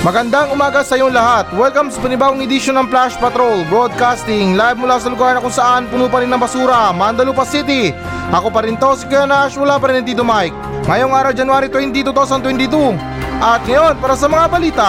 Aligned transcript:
Magandang 0.00 0.48
umaga 0.56 0.80
sa 0.80 0.96
iyong 0.96 1.12
lahat. 1.12 1.52
Welcome 1.52 1.92
sa 1.92 2.00
panibawang 2.00 2.40
edisyon 2.40 2.80
ng 2.80 2.88
Flash 2.88 3.20
Patrol 3.20 3.68
Broadcasting 3.68 4.56
live 4.56 4.80
mula 4.80 4.96
sa 4.96 5.12
lugar 5.12 5.36
na 5.36 5.44
kung 5.44 5.52
saan 5.52 5.92
puno 5.92 6.08
pa 6.08 6.24
rin 6.24 6.32
ng 6.32 6.40
basura, 6.40 6.88
Mandalupa 6.88 7.44
City. 7.44 7.92
Ako 8.32 8.48
pa 8.48 8.64
rin 8.64 8.80
to, 8.80 8.96
si 8.96 9.04
Kuya 9.04 9.28
Nash, 9.28 9.60
wala 9.60 9.76
pa 9.76 9.92
rin 9.92 10.00
Tito 10.00 10.24
Mike. 10.24 10.56
Ngayong 10.88 11.12
araw, 11.12 11.36
January 11.36 11.68
20, 11.68 12.16
2022. 12.16 12.96
At 13.44 13.60
ngayon, 13.68 14.00
para 14.00 14.16
sa 14.16 14.24
mga 14.24 14.46
balita. 14.48 14.88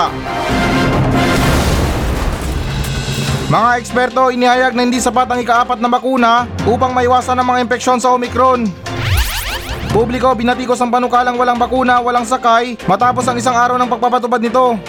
Mga 3.51 3.69
eksperto, 3.83 4.31
inihayag 4.31 4.79
na 4.79 4.87
hindi 4.87 5.03
sapat 5.03 5.27
ang 5.27 5.43
ikaapat 5.43 5.83
na 5.83 5.91
bakuna 5.91 6.47
upang 6.63 6.95
maiwasan 6.95 7.35
ang 7.35 7.51
mga 7.51 7.67
impeksyon 7.67 7.99
sa 7.99 8.15
Omicron. 8.15 8.80
Publiko, 9.91 10.31
binatikos 10.31 10.79
ang 10.79 10.87
panukalang 10.87 11.35
walang 11.35 11.59
bakuna, 11.59 11.99
walang 11.99 12.23
sakay 12.23 12.79
matapos 12.87 13.27
ang 13.27 13.35
isang 13.35 13.51
araw 13.51 13.75
ng 13.75 13.91
pagpapatubad 13.91 14.39
nito. 14.39 14.79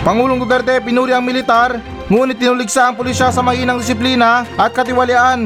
Pangulong 0.00 0.40
Duterte 0.40 0.80
pinuri 0.80 1.12
ang 1.12 1.20
militar, 1.20 1.76
ngunit 2.08 2.40
tinuligsa 2.40 2.88
ang 2.88 2.96
pulisya 2.96 3.28
sa 3.28 3.44
mainang 3.44 3.84
disiplina 3.84 4.48
at 4.56 4.72
katiwalian. 4.72 5.44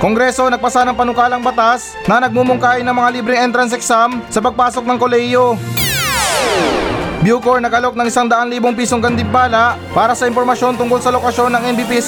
Kongreso 0.00 0.48
nagpasa 0.48 0.88
ng 0.88 0.96
panukalang 0.96 1.44
batas 1.44 1.92
na 2.08 2.24
nagmumungkahi 2.24 2.80
ng 2.80 2.96
mga 2.96 3.08
libreng 3.12 3.52
entrance 3.52 3.76
exam 3.76 4.24
sa 4.32 4.40
pagpasok 4.40 4.88
ng 4.88 4.96
kolehiyo. 4.96 5.60
Bucor 7.20 7.60
nagalok 7.60 7.92
ng 8.00 8.08
isang 8.08 8.32
daan 8.32 8.48
libong 8.48 8.72
pisong 8.72 9.04
gandimbala 9.04 9.76
para 9.92 10.16
sa 10.16 10.24
impormasyon 10.24 10.80
tungkol 10.80 11.04
sa 11.04 11.12
lokasyon 11.12 11.52
ng 11.52 11.62
MVP 11.76 12.00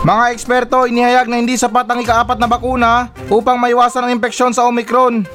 Mga 0.00 0.32
eksperto, 0.32 0.88
inihayag 0.88 1.28
na 1.28 1.36
hindi 1.36 1.60
sapat 1.60 1.84
ang 1.84 2.00
ikaapat 2.00 2.40
na 2.40 2.48
bakuna 2.48 3.12
upang 3.28 3.60
maiwasan 3.60 4.08
ang 4.08 4.16
impeksyon 4.16 4.48
sa 4.48 4.64
Omicron. 4.64 5.28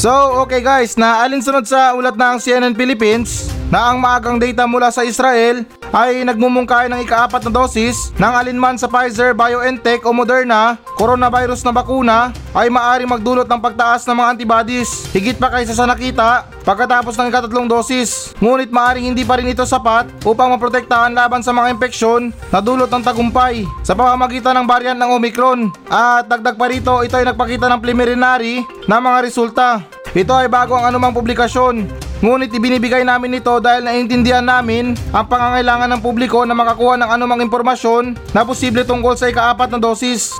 So, 0.00 0.08
okay 0.40 0.64
guys, 0.64 0.96
na 0.96 1.20
alinsunod 1.20 1.68
sa 1.68 1.92
ulat 1.92 2.16
ng 2.16 2.40
CNN 2.40 2.72
Philippines 2.72 3.52
na 3.68 3.92
ang 3.92 4.00
maagang 4.00 4.40
data 4.40 4.64
mula 4.64 4.88
sa 4.88 5.04
Israel 5.04 5.68
ay 5.90 6.22
nagmumungkahi 6.22 6.86
ng 6.90 7.02
ikaapat 7.02 7.46
na 7.46 7.52
dosis 7.52 8.14
ng 8.14 8.32
alinman 8.32 8.78
sa 8.78 8.86
Pfizer, 8.86 9.34
BioNTech 9.34 10.06
o 10.06 10.14
Moderna 10.14 10.78
coronavirus 10.94 11.64
na 11.66 11.72
bakuna 11.74 12.18
ay 12.54 12.68
maaaring 12.68 13.08
magdulot 13.08 13.48
ng 13.48 13.60
pagtaas 13.62 14.04
ng 14.04 14.16
mga 14.20 14.30
antibodies 14.36 15.08
higit 15.16 15.40
pa 15.40 15.48
kaysa 15.48 15.72
sa 15.72 15.88
nakita 15.88 16.44
pagkatapos 16.62 17.16
ng 17.16 17.32
ikatatlong 17.32 17.66
dosis. 17.66 18.36
Ngunit 18.38 18.68
maaaring 18.68 19.10
hindi 19.10 19.24
pa 19.24 19.40
rin 19.40 19.48
ito 19.48 19.64
sapat 19.64 20.06
upang 20.22 20.52
maprotektahan 20.54 21.16
laban 21.16 21.40
sa 21.40 21.50
mga 21.56 21.72
impeksyon 21.74 22.30
na 22.52 22.60
dulot 22.60 22.92
ng 22.92 23.02
tagumpay 23.02 23.64
sa 23.82 23.96
pamamagitan 23.96 24.54
ng 24.60 24.66
variant 24.68 24.98
ng 25.00 25.10
Omicron. 25.16 25.72
At 25.88 26.28
dagdag 26.28 26.60
pa 26.60 26.68
rito, 26.68 27.00
ito 27.00 27.16
ay 27.16 27.26
nagpakita 27.26 27.66
ng 27.66 27.80
preliminary 27.80 28.62
na 28.86 29.00
mga 29.00 29.18
resulta. 29.24 29.82
Ito 30.12 30.36
ay 30.36 30.52
bago 30.52 30.74
ang 30.76 30.90
anumang 30.90 31.14
publikasyon 31.14 32.09
Ngunit 32.20 32.52
ibinibigay 32.52 33.00
namin 33.00 33.40
ito 33.40 33.56
dahil 33.64 33.80
naiintindihan 33.80 34.44
namin 34.44 34.92
ang 35.08 35.24
pangangailangan 35.24 35.88
ng 35.96 36.00
publiko 36.04 36.44
na 36.44 36.52
makakuha 36.52 37.00
ng 37.00 37.08
anumang 37.16 37.40
impormasyon 37.40 38.12
na 38.36 38.44
posible 38.44 38.84
tungkol 38.84 39.16
sa 39.16 39.32
ikaapat 39.32 39.72
na 39.72 39.80
dosis. 39.80 40.36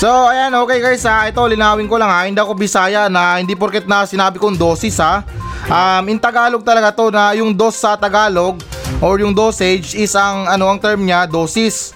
So 0.00 0.08
ayan 0.08 0.56
okay 0.64 0.80
guys 0.80 1.04
ha, 1.04 1.28
ito 1.28 1.44
linawin 1.44 1.84
ko 1.84 2.00
lang 2.00 2.08
ha, 2.08 2.24
hindi 2.24 2.40
ako 2.40 2.56
bisaya 2.56 3.12
na 3.12 3.36
hindi 3.36 3.52
porket 3.52 3.84
na 3.84 4.08
sinabi 4.08 4.40
kong 4.40 4.56
dosis 4.56 4.96
ha. 4.96 5.20
Um, 5.68 6.08
in 6.08 6.16
Tagalog 6.16 6.64
talaga 6.64 6.88
to 6.88 7.12
na 7.12 7.36
yung 7.36 7.52
dos 7.52 7.76
sa 7.76 8.00
Tagalog 8.00 8.64
or 9.04 9.20
yung 9.20 9.36
dosage 9.36 9.92
is 9.92 10.16
ang 10.16 10.48
ano 10.48 10.72
ang 10.72 10.80
term 10.80 11.04
niya 11.04 11.28
dosis. 11.28 11.92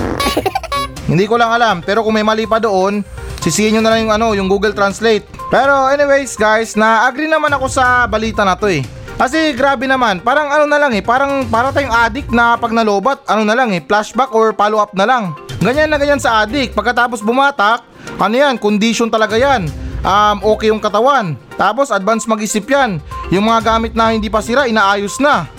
hindi 1.12 1.28
ko 1.28 1.36
lang 1.36 1.52
alam 1.52 1.84
pero 1.84 2.00
kung 2.00 2.16
may 2.16 2.24
mali 2.24 2.48
pa 2.48 2.56
doon, 2.56 3.04
sisihin 3.40 3.76
nyo 3.76 3.82
na 3.82 3.90
lang 3.96 4.06
yung 4.06 4.14
ano, 4.14 4.26
yung 4.36 4.48
Google 4.48 4.76
Translate. 4.76 5.24
Pero 5.50 5.88
anyways 5.88 6.36
guys, 6.38 6.76
na-agree 6.76 7.26
naman 7.26 7.50
ako 7.56 7.66
sa 7.66 8.06
balita 8.06 8.44
na 8.44 8.54
to 8.54 8.68
eh. 8.70 8.84
Kasi 9.20 9.52
grabe 9.52 9.84
naman, 9.84 10.24
parang 10.24 10.48
ano 10.48 10.64
na 10.64 10.80
lang 10.80 10.96
eh, 10.96 11.04
parang 11.04 11.44
para 11.44 11.68
tayong 11.68 11.92
addict 11.92 12.32
na 12.32 12.56
pag 12.56 12.72
nalobat, 12.72 13.20
ano 13.28 13.44
na 13.44 13.52
lang 13.52 13.68
eh, 13.68 13.84
flashback 13.84 14.32
or 14.32 14.56
follow 14.56 14.80
up 14.80 14.96
na 14.96 15.04
lang. 15.04 15.36
Ganyan 15.60 15.92
na 15.92 16.00
ganyan 16.00 16.16
sa 16.16 16.40
addict, 16.40 16.72
pagkatapos 16.72 17.20
bumatak, 17.20 17.84
ano 18.16 18.32
yan, 18.32 18.56
condition 18.56 19.12
talaga 19.12 19.36
yan. 19.36 19.68
Um, 20.00 20.40
okay 20.56 20.72
yung 20.72 20.80
katawan. 20.80 21.36
Tapos 21.60 21.92
advance 21.92 22.24
mag-isip 22.24 22.64
yan. 22.64 22.96
Yung 23.28 23.44
mga 23.44 23.76
gamit 23.76 23.92
na 23.92 24.16
hindi 24.16 24.32
pa 24.32 24.40
sira, 24.40 24.64
inaayos 24.64 25.20
na. 25.20 25.44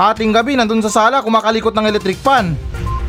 Hating 0.00 0.34
gabi, 0.34 0.58
nandun 0.58 0.82
sa 0.82 0.90
sala, 0.90 1.22
kumakalikot 1.22 1.70
ng 1.70 1.86
electric 1.86 2.18
fan. 2.18 2.58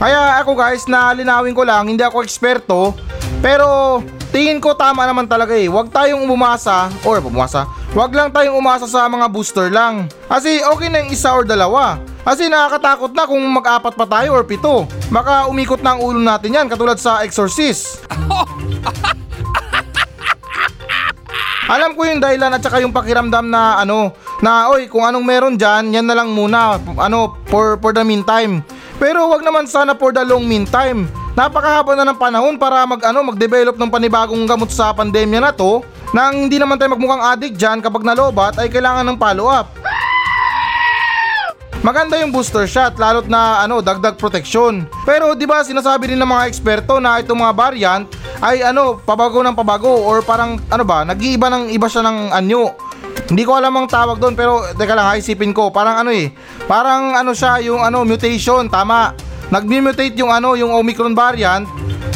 Kaya 0.01 0.41
ako 0.41 0.57
guys, 0.57 0.89
na 0.89 1.13
linawin 1.13 1.53
ko 1.53 1.61
lang, 1.61 1.85
hindi 1.85 2.01
ako 2.01 2.25
eksperto, 2.25 2.97
pero 3.37 4.01
tingin 4.33 4.57
ko 4.57 4.73
tama 4.73 5.05
naman 5.05 5.29
talaga 5.29 5.53
eh. 5.53 5.69
Huwag 5.69 5.93
tayong 5.93 6.25
umasa, 6.25 6.89
or 7.05 7.21
bumasa, 7.21 7.69
huwag 7.93 8.09
lang 8.09 8.33
tayong 8.33 8.57
umasa 8.57 8.89
sa 8.89 9.05
mga 9.05 9.29
booster 9.29 9.69
lang. 9.69 10.09
Kasi 10.25 10.65
okay 10.65 10.89
na 10.89 11.05
yung 11.05 11.13
isa 11.13 11.29
or 11.29 11.45
dalawa. 11.45 12.01
Kasi 12.25 12.49
nakakatakot 12.49 13.13
na 13.13 13.29
kung 13.29 13.45
mag-apat 13.45 13.93
pa 13.93 14.09
tayo 14.09 14.33
or 14.33 14.41
pito. 14.41 14.89
Baka 15.13 15.45
umikot 15.45 15.85
na 15.85 15.93
ang 15.93 16.01
ulo 16.01 16.17
natin 16.17 16.57
yan 16.57 16.65
katulad 16.65 16.97
sa 16.97 17.21
exorcist. 17.21 18.01
Alam 21.71 21.93
ko 21.93 22.09
yung 22.09 22.19
dahilan 22.19 22.57
at 22.57 22.65
saka 22.65 22.81
yung 22.81 22.91
pakiramdam 22.91 23.53
na 23.53 23.77
ano, 23.77 24.17
na 24.41 24.65
oy 24.73 24.89
kung 24.89 25.05
anong 25.05 25.23
meron 25.23 25.55
dyan, 25.61 25.93
yan 25.93 26.09
na 26.09 26.17
lang 26.17 26.33
muna, 26.33 26.81
ano, 26.97 27.37
for, 27.45 27.77
for 27.77 27.93
the 27.93 28.01
meantime. 28.01 28.65
Pero 29.01 29.25
wag 29.33 29.41
naman 29.41 29.65
sana 29.65 29.97
for 29.97 30.13
the 30.13 30.21
long 30.21 30.45
meantime. 30.45 31.09
Napakahaba 31.33 31.97
na 31.97 32.05
ng 32.05 32.21
panahon 32.21 32.53
para 32.61 32.85
mag 32.85 33.01
ano 33.01 33.33
mag-develop 33.33 33.73
ng 33.73 33.89
panibagong 33.89 34.45
gamot 34.45 34.69
sa 34.69 34.93
pandemya 34.93 35.41
na 35.41 35.49
to 35.49 35.81
nang 36.13 36.45
hindi 36.45 36.61
naman 36.61 36.77
tayo 36.77 36.93
magmukhang 36.93 37.33
addict 37.33 37.57
dyan 37.57 37.81
kapag 37.81 38.05
nalobat 38.05 38.61
ay 38.61 38.69
kailangan 38.69 39.09
ng 39.09 39.17
follow 39.17 39.49
up. 39.49 39.73
Maganda 41.81 42.21
yung 42.21 42.29
booster 42.29 42.69
shot 42.69 43.01
lalo't 43.01 43.25
na 43.25 43.65
ano 43.65 43.81
dagdag 43.81 44.21
proteksyon. 44.21 44.85
Pero 45.01 45.33
'di 45.33 45.49
ba 45.49 45.65
sinasabi 45.65 46.13
rin 46.13 46.21
ng 46.21 46.29
mga 46.29 46.45
eksperto 46.53 47.01
na 47.01 47.17
itong 47.25 47.41
mga 47.41 47.57
variant 47.57 48.05
ay 48.37 48.61
ano 48.61 49.01
pabago 49.01 49.41
ng 49.41 49.57
pabago 49.57 49.89
or 49.89 50.21
parang 50.21 50.61
ano 50.69 50.85
ba 50.85 51.01
nag-iiba 51.01 51.49
ng 51.49 51.73
iba 51.73 51.89
siya 51.89 52.05
ng 52.05 52.37
anyo. 52.37 52.77
Hindi 53.31 53.43
ko 53.47 53.55
alam 53.55 53.71
ang 53.75 53.87
tawag 53.87 54.19
doon 54.19 54.35
pero 54.35 54.65
teka 54.75 54.91
lang 54.91 55.15
isipin 55.15 55.55
ko 55.55 55.71
parang 55.71 56.03
ano 56.03 56.11
eh 56.11 56.35
parang 56.67 57.15
ano 57.15 57.31
siya 57.31 57.63
yung 57.63 57.79
ano 57.79 58.03
mutation 58.03 58.67
tama. 58.67 59.15
Nag-mutate 59.51 60.15
yung 60.15 60.31
ano 60.31 60.55
yung 60.55 60.71
Omicron 60.71 61.11
variant 61.11 61.67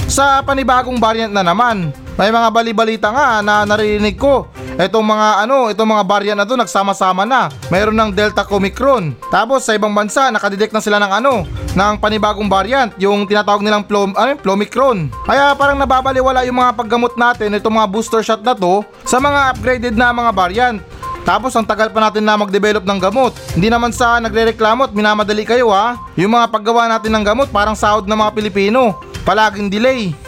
sa 0.08 0.40
panibagong 0.40 1.00
variant 1.00 1.36
na 1.36 1.44
naman. 1.44 1.92
May 2.16 2.32
mga 2.32 2.48
bali-balita 2.48 3.12
nga 3.12 3.44
na 3.44 3.68
narinig 3.68 4.16
ko 4.16 4.48
Itong 4.76 5.08
mga 5.08 5.48
ano, 5.48 5.72
itong 5.72 5.88
mga 5.88 6.04
variant 6.04 6.38
na 6.40 6.44
to 6.44 6.60
nagsama-sama 6.60 7.24
na. 7.24 7.48
Mayroon 7.72 7.96
ng 7.96 8.12
Delta 8.12 8.44
Omicron. 8.44 9.16
Tapos 9.32 9.64
sa 9.64 9.72
ibang 9.72 9.96
bansa 9.96 10.28
nakadetect 10.28 10.76
na 10.76 10.84
sila 10.84 11.00
ng 11.00 11.12
ano, 11.16 11.34
ng 11.72 11.94
panibagong 11.96 12.52
variant, 12.52 12.92
yung 13.00 13.24
tinatawag 13.24 13.64
nilang 13.64 13.88
Plom, 13.88 14.12
ano, 14.20 14.36
Plomicron. 14.36 15.08
Kaya 15.24 15.56
parang 15.56 15.80
nababaliwala 15.80 16.44
yung 16.44 16.60
mga 16.60 16.76
paggamot 16.76 17.16
natin 17.16 17.56
itong 17.56 17.72
mga 17.72 17.88
booster 17.88 18.20
shot 18.20 18.44
na 18.44 18.52
to 18.52 18.84
sa 19.08 19.16
mga 19.16 19.56
upgraded 19.56 19.96
na 19.96 20.12
mga 20.12 20.32
variant. 20.36 20.78
Tapos 21.24 21.56
ang 21.56 21.64
tagal 21.66 21.90
pa 21.90 22.04
natin 22.04 22.28
na 22.28 22.36
mag-develop 22.36 22.84
ng 22.84 23.00
gamot. 23.00 23.32
Hindi 23.56 23.72
naman 23.72 23.96
sa 23.96 24.20
nagre-reklamo 24.20 24.92
at 24.92 24.94
minamadali 24.94 25.48
kayo 25.48 25.72
ha. 25.72 25.96
Yung 26.20 26.36
mga 26.36 26.52
paggawa 26.52 26.92
natin 26.92 27.16
ng 27.16 27.24
gamot 27.24 27.48
parang 27.48 27.80
sahod 27.80 28.06
ng 28.06 28.20
mga 28.20 28.32
Pilipino. 28.36 29.00
Palaging 29.24 29.72
delay. 29.72 30.25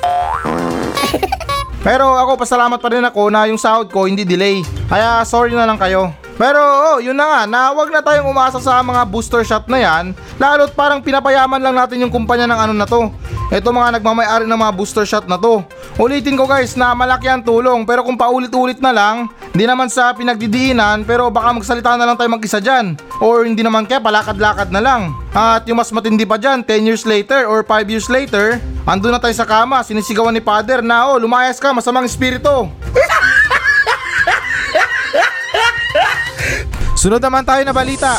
Pero 1.87 2.19
ako 2.19 2.43
pasalamat 2.43 2.83
pa 2.83 2.91
rin 2.91 2.99
ako 2.99 3.31
na 3.31 3.47
yung 3.47 3.55
sahod 3.55 3.87
ko 3.87 4.11
hindi 4.11 4.27
delay. 4.27 4.59
Kaya 4.91 5.23
sorry 5.23 5.55
na 5.55 5.63
lang 5.63 5.79
kayo. 5.79 6.11
Pero 6.35 6.59
oh, 6.59 6.97
yun 6.99 7.15
na 7.15 7.23
nga, 7.23 7.41
na 7.47 7.71
wag 7.71 7.87
na 7.87 8.03
tayong 8.03 8.27
umasa 8.27 8.59
sa 8.59 8.83
mga 8.83 9.07
booster 9.07 9.39
shot 9.47 9.71
na 9.71 9.79
yan, 9.79 10.11
lalo't 10.35 10.75
parang 10.75 10.99
pinapayaman 10.99 11.63
lang 11.63 11.79
natin 11.79 12.03
yung 12.03 12.11
kumpanya 12.11 12.43
ng 12.43 12.59
ano 12.59 12.73
na 12.75 12.83
to. 12.83 13.07
Ito 13.55 13.71
mga 13.71 14.03
nagmamayari 14.03 14.43
ng 14.43 14.59
mga 14.59 14.75
booster 14.75 15.07
shot 15.07 15.31
na 15.31 15.39
to. 15.39 15.63
Ulitin 15.95 16.35
ko 16.35 16.43
guys 16.43 16.75
na 16.75 16.91
malaki 16.91 17.31
ang 17.31 17.39
tulong 17.39 17.87
pero 17.87 18.03
kung 18.03 18.19
paulit-ulit 18.19 18.83
na 18.83 18.91
lang, 18.91 19.31
hindi 19.57 19.65
naman 19.65 19.89
sa 19.89 20.13
pinagdidiinan 20.13 21.01
pero 21.01 21.33
baka 21.33 21.49
magsalita 21.49 21.97
na 21.97 22.05
lang 22.05 22.13
tayo 22.13 22.29
mag-isa 22.29 22.61
dyan. 22.61 22.93
Or 23.17 23.41
hindi 23.41 23.65
naman 23.65 23.89
kaya 23.89 23.97
palakad-lakad 23.97 24.69
na 24.69 24.77
lang. 24.77 25.17
At 25.33 25.65
yung 25.65 25.81
mas 25.81 25.89
matindi 25.89 26.29
pa 26.29 26.37
dyan, 26.37 26.61
10 26.61 26.85
years 26.85 27.09
later 27.09 27.49
or 27.49 27.65
5 27.65 27.89
years 27.89 28.05
later, 28.05 28.61
ando 28.85 29.09
na 29.09 29.17
tayo 29.17 29.33
sa 29.33 29.49
kama, 29.49 29.81
sinisigawan 29.81 30.29
ni 30.29 30.45
father 30.45 30.85
na 30.85 31.09
oh 31.09 31.17
lumayas 31.17 31.57
ka, 31.57 31.73
masamang 31.73 32.05
espiritu. 32.05 32.69
Sunod 37.01 37.17
naman 37.17 37.41
tayo 37.41 37.65
na 37.65 37.73
balita. 37.73 38.13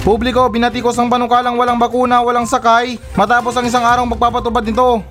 Publiko, 0.00 0.48
binatikos 0.48 0.96
ang 0.96 1.12
panukalang 1.12 1.60
walang 1.60 1.76
bakuna, 1.76 2.24
walang 2.24 2.48
sakay 2.48 2.96
matapos 3.12 3.52
ang 3.52 3.68
isang 3.68 3.84
araw 3.84 4.08
magpapatupad 4.08 4.64
nito. 4.64 5.04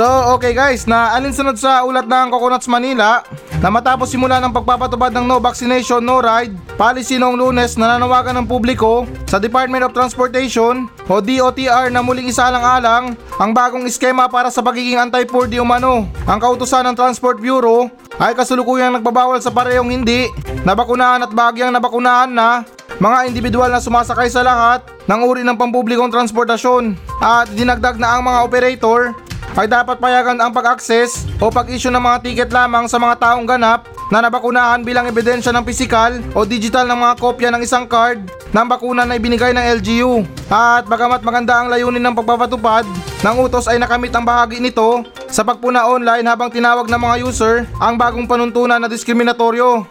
So 0.00 0.08
okay 0.32 0.56
guys, 0.56 0.88
na 0.88 1.12
alinsunod 1.12 1.60
sa 1.60 1.84
ulat 1.84 2.08
ng 2.08 2.32
Coconuts 2.32 2.64
Manila 2.72 3.20
na 3.60 3.68
matapos 3.68 4.08
simula 4.08 4.40
ng 4.40 4.48
pagpapatubad 4.48 5.12
ng 5.12 5.28
no 5.28 5.36
vaccination 5.36 6.00
no 6.00 6.24
ride 6.24 6.56
policy 6.80 7.20
noong 7.20 7.36
lunes 7.36 7.76
nananawagan 7.76 8.40
ng 8.40 8.48
publiko 8.48 9.04
sa 9.28 9.36
Department 9.36 9.84
of 9.84 9.92
Transportation 9.92 10.88
o 11.04 11.20
DOTR 11.20 11.92
na 11.92 12.00
muling 12.00 12.32
isalang-alang 12.32 13.12
ang 13.12 13.50
bagong 13.52 13.84
eskema 13.84 14.24
para 14.24 14.48
sa 14.48 14.64
pagiging 14.64 14.96
anti-poor 14.96 15.44
di 15.44 15.60
umano. 15.60 16.08
Ang 16.24 16.40
kautusan 16.40 16.88
ng 16.88 16.96
Transport 16.96 17.36
Bureau 17.36 17.92
ay 18.16 18.32
kasulukuyang 18.32 18.96
nagbabawal 18.96 19.36
sa 19.44 19.52
parehong 19.52 19.92
hindi 19.92 20.32
nabakunahan 20.64 21.28
at 21.28 21.32
bagyang 21.36 21.76
nabakunahan 21.76 22.32
na 22.32 22.64
mga 22.96 23.28
individual 23.28 23.68
na 23.68 23.84
sumasakay 23.84 24.32
sa 24.32 24.40
lahat 24.40 24.80
ng 25.04 25.20
uri 25.28 25.44
ng 25.44 25.60
pampublikong 25.60 26.08
transportasyon 26.08 26.96
at 27.20 27.52
dinagdag 27.52 28.00
na 28.00 28.16
ang 28.16 28.24
mga 28.24 28.48
operator 28.48 29.12
ay 29.58 29.66
dapat 29.66 29.98
payagan 29.98 30.38
ang 30.38 30.54
pag-access 30.54 31.26
o 31.42 31.50
pag-issue 31.50 31.90
ng 31.90 32.02
mga 32.02 32.18
ticket 32.22 32.50
lamang 32.54 32.86
sa 32.86 33.02
mga 33.02 33.18
taong 33.18 33.46
ganap 33.46 33.90
na 34.10 34.22
nabakunahan 34.22 34.82
bilang 34.82 35.06
ebidensya 35.06 35.50
ng 35.54 35.66
pisikal 35.66 36.14
o 36.34 36.46
digital 36.46 36.86
ng 36.86 36.98
mga 36.98 37.14
kopya 37.18 37.50
ng 37.54 37.62
isang 37.62 37.86
card 37.86 38.22
ng 38.50 38.66
bakuna 38.66 39.06
na 39.06 39.14
ibinigay 39.14 39.54
ng 39.54 39.82
LGU. 39.82 40.26
At 40.50 40.86
bagamat 40.86 41.22
maganda 41.22 41.58
ang 41.58 41.70
layunin 41.70 42.02
ng 42.02 42.18
pagpapatupad 42.18 42.86
ng 43.22 43.34
utos 43.38 43.70
ay 43.70 43.78
nakamit 43.78 44.10
ang 44.14 44.26
bahagi 44.26 44.58
nito 44.58 45.06
sa 45.30 45.46
pagpuna 45.46 45.86
online 45.86 46.26
habang 46.26 46.50
tinawag 46.50 46.90
ng 46.90 47.00
mga 47.00 47.16
user 47.22 47.56
ang 47.78 47.94
bagong 47.94 48.26
panuntunan 48.26 48.82
na 48.82 48.90
diskriminatoryo. 48.90 49.86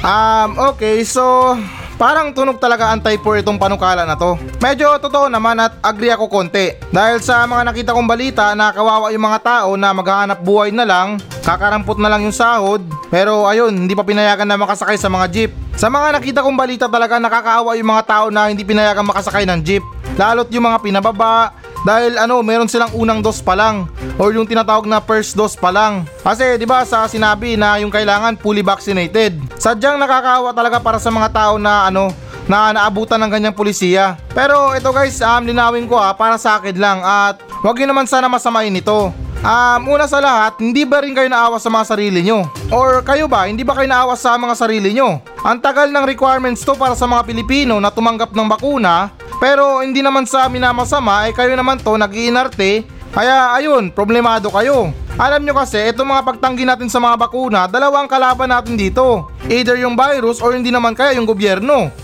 Um, 0.00 0.50
okay, 0.56 1.04
so 1.04 1.56
parang 2.00 2.32
tunog 2.32 2.56
talaga 2.56 2.88
anti-poor 2.96 3.44
itong 3.44 3.60
panukala 3.60 4.08
na 4.08 4.16
to. 4.16 4.40
Medyo 4.56 4.96
totoo 5.04 5.28
naman 5.28 5.60
at 5.60 5.76
agree 5.84 6.08
ako 6.08 6.32
konti. 6.32 6.72
Dahil 6.88 7.20
sa 7.20 7.44
mga 7.44 7.68
nakita 7.68 7.92
kong 7.92 8.08
balita 8.08 8.56
na 8.56 8.72
kawawa 8.72 9.12
yung 9.12 9.28
mga 9.28 9.40
tao 9.44 9.76
na 9.76 9.92
maghahanap 9.92 10.40
buhay 10.40 10.72
na 10.72 10.88
lang, 10.88 11.20
kakarampot 11.44 12.00
na 12.00 12.08
lang 12.08 12.24
yung 12.24 12.32
sahod, 12.32 12.80
pero 13.12 13.44
ayun, 13.44 13.84
hindi 13.84 13.92
pa 13.92 14.00
pinayagan 14.00 14.48
na 14.48 14.56
makasakay 14.56 14.96
sa 14.96 15.12
mga 15.12 15.26
jeep. 15.28 15.52
Sa 15.76 15.92
mga 15.92 16.16
nakita 16.16 16.40
kong 16.40 16.56
balita 16.56 16.88
talaga 16.88 17.20
nakakaawa 17.20 17.76
yung 17.76 17.92
mga 17.92 18.04
tao 18.08 18.26
na 18.32 18.48
hindi 18.48 18.64
pinayagan 18.64 19.04
makasakay 19.04 19.44
ng 19.44 19.60
jeep. 19.60 19.84
Lalot 20.16 20.48
yung 20.48 20.64
mga 20.72 20.80
pinababa, 20.80 21.52
dahil 21.84 22.20
ano, 22.20 22.44
meron 22.44 22.68
silang 22.68 22.92
unang 22.92 23.24
dos 23.24 23.40
pa 23.40 23.56
lang 23.56 23.88
or 24.20 24.32
yung 24.36 24.44
tinatawag 24.44 24.84
na 24.84 25.00
first 25.00 25.32
dose 25.32 25.56
pa 25.56 25.72
lang. 25.72 26.04
Kasi 26.20 26.60
'di 26.60 26.66
ba 26.68 26.84
sa 26.84 27.08
sinabi 27.08 27.56
na 27.56 27.80
yung 27.80 27.92
kailangan 27.92 28.36
fully 28.36 28.60
vaccinated. 28.60 29.40
Sadyang 29.56 29.96
nakakaawa 29.96 30.52
talaga 30.52 30.76
para 30.80 31.00
sa 31.00 31.08
mga 31.08 31.28
tao 31.32 31.54
na 31.56 31.88
ano 31.88 32.12
na 32.50 32.74
naabutan 32.74 33.22
ng 33.22 33.30
ganyang 33.30 33.56
pulisiya. 33.56 34.18
Pero 34.34 34.74
ito 34.74 34.90
guys, 34.90 35.22
um, 35.22 35.46
linawin 35.46 35.86
ko 35.86 35.94
ha, 35.94 36.10
para 36.10 36.34
sa 36.34 36.58
akin 36.58 36.74
lang 36.74 36.98
at 36.98 37.38
wag 37.62 37.78
niyo 37.78 37.94
naman 37.94 38.10
sana 38.10 38.26
masamain 38.26 38.74
ito. 38.74 39.14
Um, 39.40 39.96
una 39.96 40.04
sa 40.04 40.20
lahat, 40.20 40.60
hindi 40.60 40.84
ba 40.84 41.00
rin 41.00 41.16
kayo 41.16 41.24
naawa 41.24 41.56
sa 41.56 41.72
mga 41.72 41.96
sarili 41.96 42.20
nyo? 42.20 42.44
Or 42.68 43.00
kayo 43.00 43.24
ba, 43.24 43.48
hindi 43.48 43.64
ba 43.64 43.72
kayo 43.72 43.88
naawa 43.88 44.12
sa 44.12 44.36
mga 44.36 44.52
sarili 44.52 44.92
nyo? 44.92 45.16
Ang 45.40 45.64
tagal 45.64 45.88
ng 45.88 46.04
requirements 46.04 46.60
to 46.60 46.76
para 46.76 46.92
sa 46.92 47.08
mga 47.08 47.24
Pilipino 47.24 47.80
na 47.80 47.88
tumanggap 47.88 48.36
ng 48.36 48.48
bakuna, 48.50 49.08
pero 49.40 49.80
hindi 49.80 50.04
naman 50.04 50.28
sa 50.28 50.46
amin 50.46 50.60
na 50.60 50.76
masama, 50.76 51.24
eh 51.24 51.32
kayo 51.32 51.56
naman 51.56 51.80
to 51.80 51.96
nag-iinarte, 51.96 52.84
kaya 53.10 53.50
ayun, 53.56 53.90
problemado 53.90 54.52
kayo. 54.54 54.94
Alam 55.18 55.42
nyo 55.42 55.58
kasi, 55.58 55.82
itong 55.90 56.06
mga 56.06 56.22
pagtanggi 56.22 56.62
natin 56.62 56.86
sa 56.86 57.02
mga 57.02 57.18
bakuna, 57.18 57.66
dalawang 57.66 58.06
kalaban 58.06 58.52
natin 58.52 58.78
dito. 58.78 59.26
Either 59.50 59.74
yung 59.82 59.98
virus 59.98 60.38
or 60.38 60.54
hindi 60.54 60.70
naman 60.70 60.94
kaya 60.94 61.18
yung 61.18 61.26
gobyerno. 61.26 61.90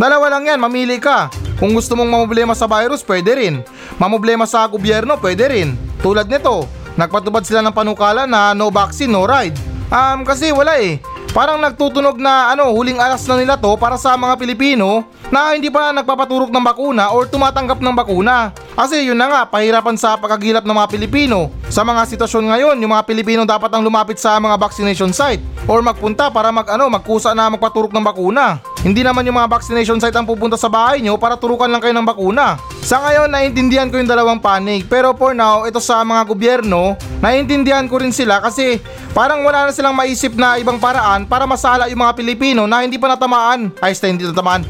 Dalawa 0.00 0.28
lang 0.28 0.44
yan, 0.50 0.60
mamili 0.60 0.98
ka. 0.98 1.30
Kung 1.56 1.72
gusto 1.72 1.96
mong 1.96 2.10
mamoblema 2.10 2.52
sa 2.52 2.68
virus, 2.68 3.00
pwede 3.06 3.32
rin. 3.32 3.64
Mamoblema 3.96 4.44
sa 4.44 4.68
gobyerno, 4.68 5.16
pwede 5.22 5.48
rin. 5.48 5.72
Tulad 6.04 6.28
nito, 6.28 6.68
nagpatubad 7.00 7.46
sila 7.46 7.64
ng 7.64 7.72
panukala 7.72 8.28
na 8.28 8.52
no 8.52 8.68
vaccine, 8.68 9.08
no 9.08 9.24
ride. 9.24 9.56
Um, 9.88 10.26
kasi 10.26 10.52
wala 10.52 10.76
eh. 10.82 11.00
Parang 11.36 11.60
nagtutunog 11.60 12.16
na 12.16 12.56
ano, 12.56 12.72
huling 12.72 12.96
alas 12.96 13.20
na 13.28 13.36
nila 13.36 13.60
to 13.60 13.76
para 13.76 14.00
sa 14.00 14.16
mga 14.16 14.40
Pilipino 14.40 15.04
na 15.30 15.54
hindi 15.54 15.72
pa 15.72 15.90
nagpapaturok 15.90 16.50
ng 16.50 16.64
bakuna 16.64 17.10
or 17.10 17.26
tumatanggap 17.26 17.82
ng 17.82 17.94
bakuna. 17.94 18.54
Kasi 18.76 19.08
yun 19.08 19.16
na 19.16 19.26
nga, 19.32 19.40
pahirapan 19.48 19.96
sa 19.96 20.20
pagkagilap 20.20 20.62
ng 20.68 20.76
mga 20.76 20.88
Pilipino. 20.92 21.48
Sa 21.72 21.80
mga 21.82 22.04
sitwasyon 22.06 22.44
ngayon, 22.52 22.76
yung 22.76 22.92
mga 22.92 23.08
Pilipino 23.08 23.42
dapat 23.48 23.72
ang 23.72 23.80
lumapit 23.80 24.20
sa 24.20 24.36
mga 24.36 24.60
vaccination 24.60 25.10
site 25.10 25.40
or 25.66 25.82
magpunta 25.82 26.28
para 26.30 26.52
mag 26.52 26.68
ano, 26.68 26.86
magkusa 26.92 27.32
na 27.32 27.48
magpaturok 27.50 27.90
ng 27.90 28.04
bakuna. 28.04 28.60
Hindi 28.86 29.02
naman 29.02 29.26
yung 29.26 29.40
mga 29.40 29.50
vaccination 29.50 29.98
site 29.98 30.14
ang 30.14 30.28
pupunta 30.28 30.54
sa 30.54 30.70
bahay 30.70 31.02
nyo 31.02 31.18
para 31.18 31.34
turukan 31.34 31.66
lang 31.66 31.82
kayo 31.82 31.96
ng 31.96 32.06
bakuna. 32.06 32.60
Sa 32.86 33.02
ngayon, 33.02 33.32
naiintindihan 33.32 33.90
ko 33.90 33.98
yung 33.98 34.06
dalawang 34.06 34.38
panig. 34.38 34.86
Pero 34.86 35.10
for 35.18 35.34
now, 35.34 35.66
ito 35.66 35.82
sa 35.82 36.06
mga 36.06 36.22
gobyerno, 36.22 36.94
naiintindihan 37.18 37.90
ko 37.90 37.98
rin 37.98 38.14
sila 38.14 38.38
kasi 38.38 38.78
parang 39.10 39.42
wala 39.42 39.66
na 39.66 39.72
silang 39.74 39.96
maisip 39.96 40.38
na 40.38 40.54
ibang 40.60 40.78
paraan 40.78 41.26
para 41.26 41.48
masala 41.48 41.90
yung 41.90 41.98
mga 41.98 42.14
Pilipino 42.14 42.68
na 42.70 42.86
hindi 42.86 43.00
pa 43.00 43.10
natamaan. 43.10 43.74
Ay, 43.82 43.96
hindi 44.06 44.22
natamaan. 44.22 44.62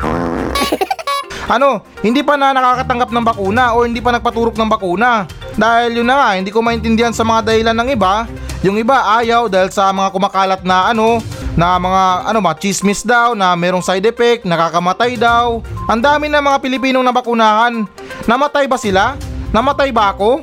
ano, 1.54 1.82
hindi 2.00 2.24
pa 2.24 2.38
na 2.38 2.54
nakakatanggap 2.56 3.10
ng 3.12 3.24
bakuna 3.24 3.64
o 3.76 3.84
hindi 3.84 4.00
pa 4.00 4.14
nagpaturok 4.14 4.56
ng 4.56 4.68
bakuna. 4.70 5.26
Dahil 5.52 6.00
yun 6.00 6.08
na 6.08 6.16
nga, 6.16 6.28
hindi 6.38 6.48
ko 6.48 6.64
maintindihan 6.64 7.12
sa 7.12 7.26
mga 7.26 7.52
dahilan 7.52 7.76
ng 7.76 7.88
iba. 7.92 8.24
Yung 8.62 8.78
iba 8.78 9.18
ayaw 9.18 9.50
dahil 9.50 9.74
sa 9.74 9.90
mga 9.90 10.14
kumakalat 10.14 10.60
na 10.62 10.94
ano, 10.94 11.18
na 11.52 11.76
mga 11.76 12.32
ano 12.32 12.38
ba, 12.40 12.56
chismis 12.56 13.04
daw 13.04 13.36
na 13.36 13.52
merong 13.52 13.84
side 13.84 14.06
effect, 14.08 14.48
nakakamatay 14.48 15.20
daw. 15.20 15.60
Ang 15.90 16.00
dami 16.00 16.32
na 16.32 16.40
mga 16.40 16.62
Pilipinong 16.62 17.04
nabakunahan. 17.04 17.84
Namatay 18.24 18.64
ba 18.70 18.78
sila? 18.80 19.18
Namatay 19.52 19.92
ba 19.92 20.16
ako? 20.16 20.40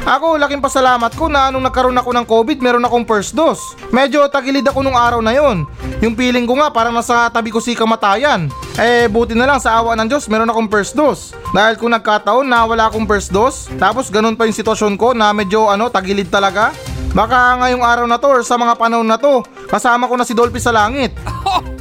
Ako, 0.00 0.40
laking 0.40 0.64
pasalamat 0.64 1.12
ko 1.12 1.28
na 1.28 1.52
anong 1.52 1.68
nagkaroon 1.68 2.00
ako 2.00 2.10
ng 2.16 2.24
COVID, 2.24 2.58
meron 2.64 2.84
akong 2.88 3.04
first 3.04 3.36
dose. 3.36 3.60
Medyo 3.92 4.32
tagilid 4.32 4.64
ako 4.64 4.80
nung 4.80 4.96
araw 4.96 5.20
na 5.20 5.36
yon. 5.36 5.68
Yung 6.00 6.16
feeling 6.16 6.48
ko 6.48 6.56
nga 6.56 6.72
parang 6.72 6.96
nasa 6.96 7.28
tabi 7.28 7.52
ko 7.52 7.60
si 7.60 7.76
kamatayan. 7.76 8.48
Eh, 8.80 9.12
buti 9.12 9.36
na 9.36 9.44
lang 9.44 9.60
sa 9.60 9.76
awa 9.76 9.92
ng 10.00 10.08
Diyos, 10.08 10.24
meron 10.32 10.48
akong 10.48 10.72
first 10.72 10.96
dose. 10.96 11.36
Dahil 11.52 11.76
kung 11.76 11.92
nagkataon 11.92 12.48
na 12.48 12.64
wala 12.64 12.88
akong 12.88 13.04
first 13.04 13.28
dose, 13.28 13.68
tapos 13.76 14.08
ganun 14.08 14.40
pa 14.40 14.48
yung 14.48 14.56
sitwasyon 14.56 14.96
ko 14.96 15.12
na 15.12 15.36
medyo 15.36 15.68
ano, 15.68 15.92
tagilid 15.92 16.32
talaga. 16.32 16.72
Baka 17.12 17.60
ngayong 17.60 17.84
araw 17.84 18.06
na 18.08 18.16
to 18.16 18.28
or 18.32 18.40
sa 18.40 18.56
mga 18.56 18.80
panahon 18.80 19.04
na 19.04 19.20
to, 19.20 19.44
kasama 19.68 20.08
ko 20.08 20.16
na 20.16 20.24
si 20.24 20.32
Dolphy 20.32 20.64
sa 20.64 20.72
langit. 20.72 21.12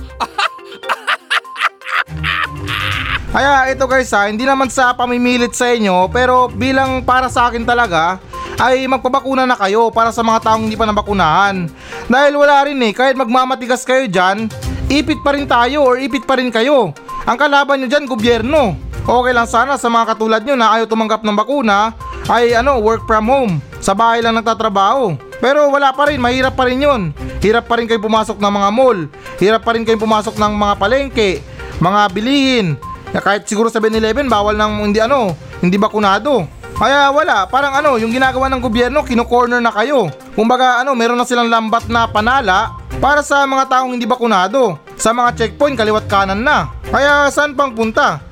Kaya 3.39 3.71
ito 3.71 3.87
guys 3.87 4.11
ha, 4.11 4.27
hindi 4.27 4.43
naman 4.43 4.67
sa 4.67 4.91
pamimilit 4.91 5.55
sa 5.55 5.71
inyo 5.71 6.11
pero 6.11 6.51
bilang 6.51 6.99
para 7.07 7.31
sa 7.31 7.47
akin 7.47 7.63
talaga 7.63 8.19
ay 8.59 8.83
magpabakuna 8.83 9.47
na 9.47 9.55
kayo 9.55 9.87
para 9.95 10.11
sa 10.11 10.19
mga 10.19 10.43
taong 10.43 10.67
hindi 10.67 10.75
pa 10.75 10.83
nabakunahan. 10.83 11.71
Dahil 12.11 12.35
wala 12.35 12.67
rin 12.67 12.75
eh, 12.83 12.91
kahit 12.91 13.15
magmamatigas 13.15 13.87
kayo 13.87 14.11
dyan, 14.11 14.51
ipit 14.91 15.23
pa 15.23 15.31
rin 15.31 15.47
tayo 15.47 15.87
or 15.87 15.95
ipit 16.03 16.27
pa 16.27 16.35
rin 16.35 16.51
kayo. 16.51 16.91
Ang 17.23 17.39
kalaban 17.39 17.79
nyo 17.79 17.87
dyan, 17.87 18.11
gobyerno. 18.11 18.75
Okay 19.07 19.31
lang 19.31 19.47
sana 19.47 19.79
sa 19.79 19.87
mga 19.87 20.19
katulad 20.19 20.43
nyo 20.43 20.59
na 20.59 20.75
ayaw 20.75 20.91
tumanggap 20.91 21.23
ng 21.23 21.39
bakuna 21.39 21.95
ay 22.27 22.59
ano, 22.59 22.83
work 22.83 23.07
from 23.07 23.31
home. 23.31 23.53
Sa 23.79 23.95
bahay 23.95 24.19
lang 24.19 24.35
nagtatrabaho. 24.35 25.15
Pero 25.39 25.71
wala 25.71 25.95
pa 25.95 26.11
rin, 26.11 26.19
mahirap 26.19 26.59
pa 26.59 26.67
rin 26.67 26.83
yun. 26.83 27.15
Hirap 27.39 27.71
pa 27.71 27.79
rin 27.79 27.87
kayo 27.87 28.03
pumasok 28.03 28.35
ng 28.35 28.51
mga 28.51 28.69
mall. 28.75 28.99
Hirap 29.39 29.63
pa 29.63 29.79
rin 29.79 29.87
kayo 29.87 29.95
pumasok 29.95 30.35
ng 30.35 30.53
mga 30.59 30.73
palengke, 30.75 31.39
mga 31.79 32.01
bilihin. 32.11 32.88
Na 33.09 33.19
kahit 33.19 33.45
siguro 33.49 33.73
7-Eleven, 33.73 34.29
bawal 34.29 34.53
ng 34.53 34.85
hindi 34.85 35.01
ano, 35.01 35.33
hindi 35.61 35.81
bakunado. 35.81 36.45
Kaya 36.79 37.11
wala, 37.11 37.43
parang 37.49 37.75
ano, 37.75 37.99
yung 37.99 38.13
ginagawa 38.13 38.47
ng 38.47 38.63
gobyerno, 38.63 39.03
kino-corner 39.03 39.59
na 39.59 39.73
kayo. 39.73 40.07
Kumbaga 40.31 40.79
ano, 40.79 40.95
meron 40.95 41.19
na 41.19 41.27
silang 41.27 41.51
lambat 41.51 41.91
na 41.91 42.07
panala 42.07 42.79
para 43.03 43.19
sa 43.19 43.43
mga 43.43 43.67
taong 43.67 43.91
hindi 43.91 44.07
bakunado. 44.07 44.79
Sa 44.95 45.11
mga 45.11 45.35
checkpoint, 45.35 45.75
kaliwat 45.75 46.07
kanan 46.07 46.39
na. 46.39 46.71
Kaya 46.87 47.27
saan 47.33 47.51
pang 47.51 47.75
punta? 47.75 48.23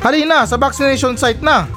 Halina, 0.00 0.48
sa 0.48 0.56
vaccination 0.56 1.12
site 1.18 1.44
na. 1.44 1.68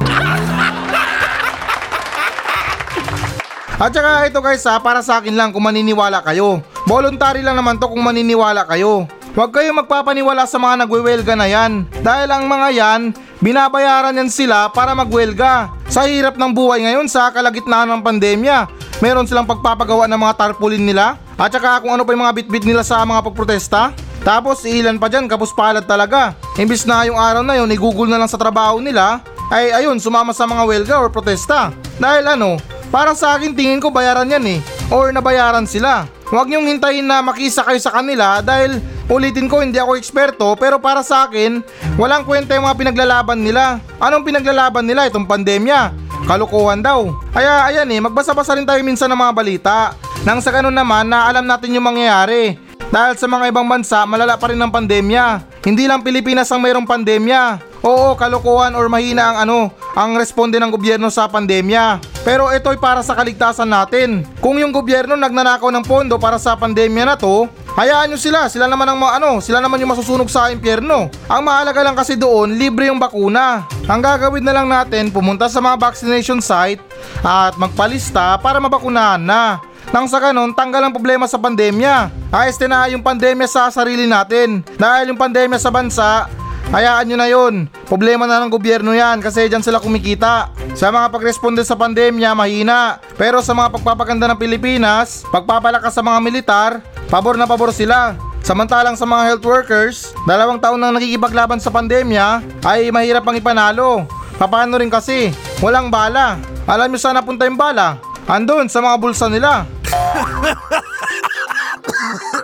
At 3.84 3.92
saka 3.92 4.32
ito 4.32 4.40
guys 4.40 4.64
ha, 4.64 4.80
para 4.80 5.04
sa 5.04 5.20
akin 5.20 5.36
lang 5.36 5.52
kung 5.52 5.66
maniniwala 5.66 6.24
kayo. 6.24 6.64
Voluntary 6.88 7.44
lang 7.44 7.60
naman 7.60 7.84
to 7.84 7.92
kung 7.92 8.00
maniniwala 8.00 8.64
kayo. 8.64 9.12
Huwag 9.34 9.50
kayo 9.50 9.74
magpapaniwala 9.74 10.46
sa 10.46 10.62
mga 10.62 10.86
nagwewelga 10.86 11.34
na 11.34 11.50
yan. 11.50 11.90
Dahil 12.06 12.30
ang 12.30 12.46
mga 12.46 12.70
yan, 12.70 13.02
binabayaran 13.42 14.14
yan 14.14 14.30
sila 14.30 14.70
para 14.70 14.94
magwelga. 14.94 15.74
Sa 15.90 16.06
hirap 16.06 16.38
ng 16.38 16.54
buhay 16.54 16.86
ngayon 16.86 17.10
sa 17.10 17.34
kalagitnaan 17.34 17.90
ng 17.98 18.06
pandemya, 18.06 18.70
meron 19.02 19.26
silang 19.26 19.50
pagpapagawa 19.50 20.06
ng 20.06 20.22
mga 20.22 20.38
tarpaulin 20.38 20.86
nila 20.86 21.18
at 21.34 21.50
saka 21.50 21.82
kung 21.82 21.90
ano 21.90 22.06
pa 22.06 22.14
yung 22.14 22.30
mga 22.30 22.46
bitbit 22.46 22.62
nila 22.62 22.86
sa 22.86 23.02
mga 23.02 23.26
pagprotesta. 23.26 23.90
Tapos 24.22 24.70
ilan 24.70 25.02
pa 25.02 25.10
dyan, 25.10 25.26
kapos 25.26 25.50
palad 25.50 25.90
talaga. 25.90 26.38
Imbis 26.54 26.86
na 26.86 27.02
yung 27.10 27.18
araw 27.18 27.42
na 27.42 27.58
yun, 27.58 27.74
i-google 27.74 28.14
na 28.14 28.22
lang 28.22 28.30
sa 28.30 28.38
trabaho 28.38 28.78
nila, 28.78 29.18
ay 29.50 29.82
ayun, 29.82 29.98
sumama 29.98 30.30
sa 30.30 30.46
mga 30.46 30.62
welga 30.70 30.96
or 31.02 31.10
protesta. 31.10 31.74
Dahil 31.98 32.38
ano, 32.38 32.62
para 32.94 33.18
sa 33.18 33.34
akin 33.34 33.58
tingin 33.58 33.82
ko 33.82 33.90
bayaran 33.90 34.30
yan 34.30 34.46
eh, 34.46 34.60
or 34.94 35.10
nabayaran 35.10 35.66
sila. 35.66 36.06
Huwag 36.34 36.50
niyong 36.50 36.66
hintayin 36.66 37.06
na 37.06 37.22
makisa 37.22 37.62
kayo 37.62 37.78
sa 37.78 37.94
kanila 37.94 38.42
dahil 38.42 38.82
ulitin 39.06 39.46
ko 39.46 39.62
hindi 39.62 39.78
ako 39.78 40.02
eksperto 40.02 40.58
pero 40.58 40.82
para 40.82 41.06
sa 41.06 41.30
akin, 41.30 41.62
walang 41.94 42.26
kwenta 42.26 42.58
yung 42.58 42.66
mga 42.66 42.80
pinaglalaban 42.82 43.38
nila. 43.38 43.78
Anong 44.02 44.26
pinaglalaban 44.26 44.82
nila 44.82 45.06
itong 45.06 45.30
pandemya? 45.30 45.94
Kalukuhan 46.26 46.82
daw. 46.82 47.14
Kaya 47.30 47.70
ayan 47.70 47.86
eh, 47.94 48.02
magbasa-basa 48.02 48.58
rin 48.58 48.66
tayo 48.66 48.82
minsan 48.82 49.14
ng 49.14 49.20
mga 49.22 49.34
balita. 49.38 49.78
Nang 50.26 50.42
sa 50.42 50.50
ganun 50.50 50.74
naman 50.74 51.06
na 51.06 51.30
alam 51.30 51.46
natin 51.46 51.76
yung 51.78 51.86
mangyayari. 51.86 52.58
Dahil 52.90 53.14
sa 53.18 53.28
mga 53.30 53.54
ibang 53.54 53.68
bansa, 53.68 54.06
malala 54.08 54.40
pa 54.40 54.50
rin 54.50 54.62
ang 54.62 54.72
pandemya. 54.72 55.46
Hindi 55.62 55.86
lang 55.86 56.02
Pilipinas 56.02 56.50
ang 56.50 56.62
mayroong 56.64 56.88
pandemya. 56.88 57.73
Oo, 57.84 58.16
kalokohan 58.16 58.80
or 58.80 58.88
mahina 58.88 59.36
ang 59.36 59.38
ano, 59.44 59.60
ang 59.92 60.16
responde 60.16 60.56
ng 60.56 60.72
gobyerno 60.72 61.12
sa 61.12 61.28
pandemya. 61.28 62.00
Pero 62.24 62.48
ito 62.56 62.72
ay 62.72 62.80
para 62.80 63.04
sa 63.04 63.12
kaligtasan 63.12 63.68
natin. 63.68 64.24
Kung 64.40 64.56
yung 64.56 64.72
gobyerno 64.72 65.20
nagnanakaw 65.20 65.68
ng 65.68 65.84
pondo 65.84 66.16
para 66.16 66.40
sa 66.40 66.56
pandemya 66.56 67.04
na 67.04 67.20
to, 67.20 67.52
hayaan 67.76 68.08
nyo 68.08 68.16
sila, 68.16 68.48
sila 68.48 68.72
naman 68.72 68.88
ang 68.88 69.04
ano, 69.04 69.44
sila 69.44 69.60
naman 69.60 69.84
yung 69.84 69.92
masusunog 69.92 70.32
sa 70.32 70.48
impyerno. 70.48 71.12
Ang 71.28 71.44
mahalaga 71.44 71.84
lang 71.84 72.00
kasi 72.00 72.16
doon, 72.16 72.56
libre 72.56 72.88
yung 72.88 73.04
bakuna. 73.04 73.68
Ang 73.84 74.00
gagawin 74.00 74.48
na 74.48 74.56
lang 74.56 74.72
natin, 74.72 75.12
pumunta 75.12 75.52
sa 75.52 75.60
mga 75.60 75.76
vaccination 75.76 76.40
site 76.40 76.80
at 77.20 77.60
magpalista 77.60 78.40
para 78.40 78.64
mabakunahan 78.64 79.20
na. 79.20 79.60
Nang 79.92 80.08
sa 80.08 80.24
ganon, 80.24 80.56
tanggal 80.56 80.88
ang 80.88 80.96
problema 80.96 81.28
sa 81.28 81.36
pandemya. 81.36 82.08
Ayos 82.32 82.56
na 82.64 82.88
yung 82.88 83.04
pandemya 83.04 83.46
sa 83.52 83.68
sarili 83.68 84.08
natin. 84.08 84.64
Dahil 84.80 85.12
yung 85.12 85.20
pandemya 85.20 85.60
sa 85.60 85.68
bansa, 85.68 86.32
hayaan 86.74 87.06
nyo 87.06 87.18
na 87.22 87.30
yun. 87.30 87.70
Problema 87.86 88.26
na 88.26 88.42
ng 88.42 88.50
gobyerno 88.50 88.92
yan 88.92 89.22
kasi 89.22 89.46
dyan 89.46 89.62
sila 89.62 89.78
kumikita. 89.78 90.50
Sa 90.74 90.90
mga 90.90 91.14
pagresponde 91.14 91.62
sa 91.62 91.78
pandemya, 91.78 92.34
mahina. 92.34 92.98
Pero 93.14 93.46
sa 93.46 93.54
mga 93.54 93.78
pagpapaganda 93.78 94.26
ng 94.34 94.42
Pilipinas, 94.42 95.22
pagpapalakas 95.30 95.94
sa 95.94 96.02
mga 96.02 96.20
militar, 96.20 96.82
pabor 97.14 97.38
na 97.38 97.46
pabor 97.46 97.70
sila. 97.70 98.18
Samantalang 98.44 99.00
sa 99.00 99.08
mga 99.08 99.24
health 99.32 99.46
workers, 99.48 100.12
dalawang 100.28 100.60
taon 100.60 100.76
nang 100.76 100.92
nakikipaglaban 100.92 101.64
sa 101.64 101.72
pandemya, 101.72 102.44
ay 102.68 102.92
mahirap 102.92 103.24
pang 103.24 103.40
ipanalo. 103.40 104.04
Paano 104.36 104.76
rin 104.76 104.92
kasi? 104.92 105.32
Walang 105.64 105.88
bala. 105.88 106.36
Alam 106.68 106.92
nyo 106.92 107.00
saan 107.00 107.16
napunta 107.16 107.48
yung 107.48 107.56
bala? 107.56 108.04
Andun 108.28 108.68
sa 108.68 108.84
mga 108.84 109.00
bulsa 109.00 109.32
nila. 109.32 109.64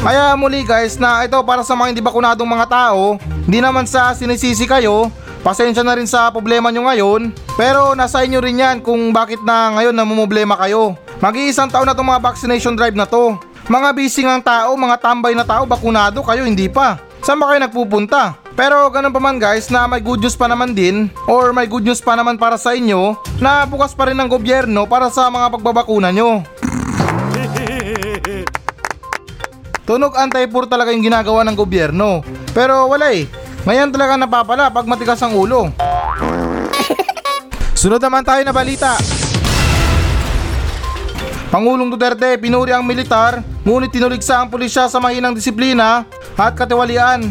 Kaya 0.00 0.32
muli 0.32 0.64
guys 0.64 0.96
na 0.96 1.28
ito 1.28 1.36
para 1.44 1.60
sa 1.60 1.76
mga 1.76 1.92
hindi 1.92 2.00
bakunadong 2.00 2.48
mga 2.48 2.72
tao, 2.72 3.20
hindi 3.44 3.60
naman 3.60 3.84
sa 3.84 4.16
sinisisi 4.16 4.64
kayo, 4.64 5.12
pasensya 5.44 5.84
na 5.84 5.92
rin 5.92 6.08
sa 6.08 6.32
problema 6.32 6.72
nyo 6.72 6.88
ngayon, 6.88 7.36
pero 7.52 7.92
nasa 7.92 8.24
inyo 8.24 8.40
rin 8.40 8.64
yan 8.64 8.76
kung 8.80 9.12
bakit 9.12 9.44
na 9.44 9.76
ngayon 9.76 9.92
namumblema 9.92 10.56
kayo. 10.56 10.96
Mag-iisang 11.20 11.68
taon 11.68 11.84
na 11.84 11.92
itong 11.92 12.16
mga 12.16 12.24
vaccination 12.24 12.72
drive 12.72 12.96
na 12.96 13.04
to. 13.04 13.36
Mga 13.68 13.88
busy 13.92 14.24
ng 14.24 14.40
tao, 14.40 14.72
mga 14.72 14.96
tambay 15.04 15.36
na 15.36 15.44
tao, 15.44 15.68
bakunado 15.68 16.24
kayo, 16.24 16.48
hindi 16.48 16.64
pa. 16.72 16.96
Saan 17.20 17.36
ba 17.36 17.52
kayo 17.52 17.60
nagpupunta? 17.60 18.40
Pero 18.56 18.88
ganun 18.88 19.12
pa 19.12 19.20
man 19.20 19.36
guys 19.36 19.68
na 19.68 19.84
may 19.84 20.00
good 20.00 20.24
news 20.24 20.36
pa 20.36 20.48
naman 20.48 20.72
din 20.72 21.12
or 21.28 21.52
may 21.52 21.68
good 21.68 21.84
news 21.84 22.00
pa 22.00 22.16
naman 22.16 22.40
para 22.40 22.56
sa 22.56 22.72
inyo 22.72 23.20
na 23.36 23.68
bukas 23.68 23.92
pa 23.92 24.08
rin 24.08 24.16
ng 24.16 24.32
gobyerno 24.32 24.88
para 24.88 25.12
sa 25.12 25.28
mga 25.28 25.60
pagbabakuna 25.60 26.08
nyo. 26.08 26.40
Tunog 29.90 30.14
anti-poor 30.14 30.70
talaga 30.70 30.94
yung 30.94 31.02
ginagawa 31.02 31.42
ng 31.42 31.58
gobyerno. 31.58 32.22
Pero 32.54 32.86
wala 32.86 33.10
eh. 33.10 33.26
Ngayon 33.66 33.90
talaga 33.90 34.14
napapala 34.14 34.70
pag 34.70 34.86
matigas 34.86 35.18
ang 35.18 35.34
ulo. 35.34 35.66
Sunod 37.74 37.98
naman 37.98 38.22
tayo 38.22 38.38
na 38.46 38.54
balita. 38.54 38.94
Pangulong 41.50 41.90
Duterte 41.90 42.38
pinuri 42.38 42.70
ang 42.70 42.86
militar 42.86 43.42
ngunit 43.66 43.90
tinuligsa 43.90 44.38
ang 44.38 44.46
pulisya 44.46 44.86
sa 44.86 45.02
mahinang 45.02 45.34
disiplina 45.34 46.06
at 46.38 46.54
katiwalian. 46.54 47.26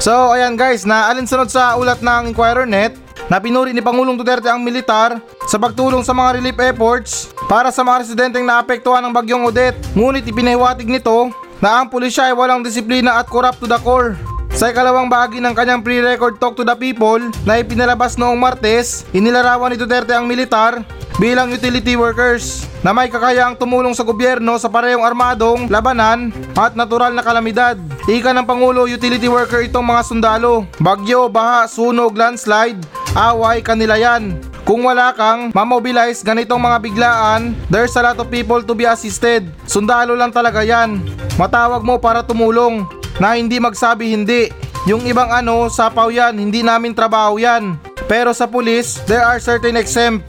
So 0.00 0.32
ayan 0.32 0.56
guys, 0.56 0.88
na 0.88 1.12
alinsunod 1.12 1.52
sa 1.52 1.76
ulat 1.76 2.00
ng 2.00 2.32
Inquirer 2.32 2.64
Net 2.64 2.96
na 3.30 3.38
pinuri 3.38 3.70
ni 3.70 3.78
Pangulong 3.78 4.18
Duterte 4.18 4.50
ang 4.50 4.58
militar 4.58 5.22
sa 5.46 5.54
pagtulong 5.54 6.02
sa 6.02 6.10
mga 6.10 6.42
relief 6.42 6.58
efforts 6.58 7.30
para 7.46 7.70
sa 7.70 7.86
mga 7.86 8.02
residenteng 8.02 8.42
naapektuhan 8.42 8.98
ng 9.06 9.14
bagyong 9.14 9.46
Odette. 9.46 9.78
Ngunit 9.94 10.26
ipinahiwatig 10.26 10.90
nito 10.90 11.30
na 11.62 11.78
ang 11.78 11.86
pulisya 11.86 12.26
ay 12.26 12.34
walang 12.34 12.66
disiplina 12.66 13.22
at 13.22 13.30
corrupt 13.30 13.62
to 13.62 13.70
the 13.70 13.78
core. 13.86 14.18
Sa 14.50 14.66
ikalawang 14.66 15.06
bahagi 15.06 15.38
ng 15.38 15.54
kanyang 15.54 15.78
pre-record 15.78 16.42
talk 16.42 16.58
to 16.58 16.66
the 16.66 16.74
people 16.74 17.22
na 17.46 17.62
ipinalabas 17.62 18.18
noong 18.18 18.34
Martes, 18.34 19.06
inilarawan 19.14 19.70
ni 19.70 19.78
Duterte 19.78 20.10
ang 20.10 20.26
militar 20.26 20.82
bilang 21.22 21.54
utility 21.54 21.94
workers 21.94 22.66
na 22.82 22.90
may 22.90 23.12
kakayahang 23.12 23.54
tumulong 23.54 23.92
sa 23.94 24.02
gobyerno 24.02 24.56
sa 24.56 24.72
parehong 24.72 25.04
armadong 25.04 25.68
labanan 25.70 26.34
at 26.58 26.74
natural 26.74 27.14
na 27.14 27.22
kalamidad. 27.22 27.78
Ika 28.10 28.34
ng 28.34 28.48
Pangulo, 28.48 28.90
utility 28.90 29.30
worker 29.30 29.62
itong 29.62 29.86
mga 29.86 30.02
sundalo. 30.02 30.66
Bagyo, 30.80 31.30
baha, 31.30 31.68
sunog, 31.68 32.16
landslide, 32.16 32.80
away, 33.16 33.62
kanila 33.64 33.98
yan. 33.98 34.38
Kung 34.62 34.86
wala 34.86 35.10
kang 35.10 35.50
mamobilize 35.50 36.22
ganitong 36.22 36.62
mga 36.62 36.78
biglaan, 36.78 37.42
there's 37.66 37.96
a 37.98 38.02
lot 38.04 38.18
of 38.20 38.30
people 38.30 38.62
to 38.62 38.72
be 38.76 38.86
assisted. 38.86 39.50
Sundalo 39.66 40.14
lang 40.14 40.30
talaga 40.30 40.62
yan. 40.62 41.02
Matawag 41.34 41.82
mo 41.82 41.98
para 41.98 42.22
tumulong 42.22 42.86
na 43.18 43.34
hindi 43.34 43.58
magsabi 43.58 44.14
hindi. 44.14 44.52
Yung 44.86 45.04
ibang 45.04 45.28
ano, 45.28 45.66
sapaw 45.66 46.08
yan, 46.08 46.38
hindi 46.38 46.62
namin 46.62 46.94
trabaho 46.94 47.36
yan. 47.36 47.76
Pero 48.06 48.30
sa 48.30 48.46
pulis, 48.46 49.02
there 49.10 49.22
are 49.22 49.42
certain 49.42 49.74
exempt. 49.76 50.24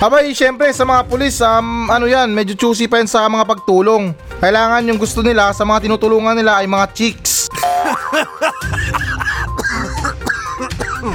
Abay, 0.00 0.32
syempre 0.32 0.72
sa 0.72 0.88
mga 0.88 1.04
pulis, 1.04 1.44
um, 1.44 1.92
ano 1.92 2.08
yan, 2.08 2.32
medyo 2.32 2.56
choosy 2.56 2.88
pa 2.88 2.96
yan 2.96 3.08
sa 3.08 3.28
mga 3.28 3.44
pagtulong. 3.44 4.16
Kailangan 4.40 4.88
yung 4.88 4.96
gusto 4.96 5.20
nila 5.20 5.52
sa 5.52 5.68
mga 5.68 5.84
tinutulungan 5.84 6.32
nila 6.32 6.64
ay 6.64 6.66
mga 6.66 6.86
chicks. 6.96 7.52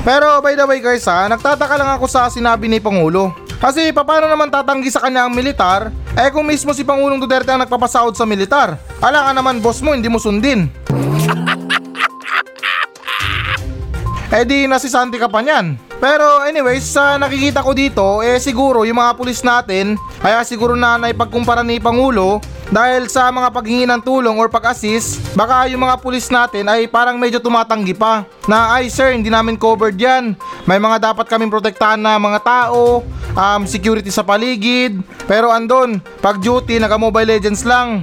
Pero 0.02 0.42
by 0.42 0.58
the 0.58 0.66
way 0.66 0.82
guys 0.82 1.06
ha, 1.06 1.30
nagtataka 1.30 1.78
lang 1.78 1.90
ako 1.98 2.06
sa 2.10 2.30
sinabi 2.30 2.66
ni 2.66 2.82
Pangulo. 2.82 3.34
Kasi 3.62 3.94
paano 3.96 4.28
naman 4.28 4.52
tatanggi 4.52 4.92
sa 4.92 5.06
kanya 5.06 5.26
ang 5.26 5.34
militar? 5.34 5.90
Eh 6.18 6.30
kung 6.30 6.46
mismo 6.46 6.74
si 6.74 6.84
Pangulong 6.84 7.22
Duterte 7.22 7.54
ang 7.54 7.64
nagpapasahod 7.64 8.18
sa 8.18 8.28
militar. 8.28 8.78
Ala 9.00 9.30
ka 9.30 9.32
naman 9.34 9.64
boss 9.64 9.82
mo, 9.82 9.96
hindi 9.96 10.12
mo 10.12 10.20
sundin. 10.20 10.68
eh 14.36 14.44
di 14.44 14.68
nasisanti 14.68 15.16
ka 15.16 15.32
pa 15.32 15.40
niyan. 15.40 15.80
Pero 15.96 16.44
anyways, 16.44 16.84
sa 16.84 17.16
nakikita 17.16 17.64
ko 17.64 17.72
dito, 17.72 18.20
eh 18.20 18.36
siguro 18.38 18.84
yung 18.84 19.00
mga 19.00 19.16
pulis 19.16 19.40
natin, 19.48 19.96
kaya 20.20 20.44
siguro 20.44 20.76
na 20.76 21.00
naipagkumpara 21.00 21.64
ni 21.64 21.80
Pangulo, 21.80 22.44
dahil 22.74 23.06
sa 23.06 23.30
mga 23.30 23.54
paghingi 23.54 23.86
ng 23.86 24.02
tulong 24.02 24.42
or 24.42 24.50
pag-assist, 24.50 25.22
baka 25.38 25.70
yung 25.70 25.86
mga 25.86 26.02
pulis 26.02 26.34
natin 26.34 26.66
ay 26.66 26.90
parang 26.90 27.22
medyo 27.22 27.38
tumatanggi 27.38 27.94
pa. 27.94 28.26
Na 28.50 28.74
ay 28.74 28.90
sir, 28.90 29.14
hindi 29.14 29.30
namin 29.30 29.54
covered 29.54 29.98
yan. 29.98 30.34
May 30.66 30.82
mga 30.82 31.14
dapat 31.14 31.30
kaming 31.30 31.54
protektahan 31.54 32.02
na 32.02 32.18
mga 32.18 32.42
tao, 32.42 33.06
um, 33.38 33.62
security 33.70 34.10
sa 34.10 34.26
paligid. 34.26 34.98
Pero 35.30 35.54
andon, 35.54 36.02
pag 36.26 36.42
duty, 36.42 36.82
naka-mobile 36.82 37.38
legends 37.38 37.62
lang. 37.62 38.02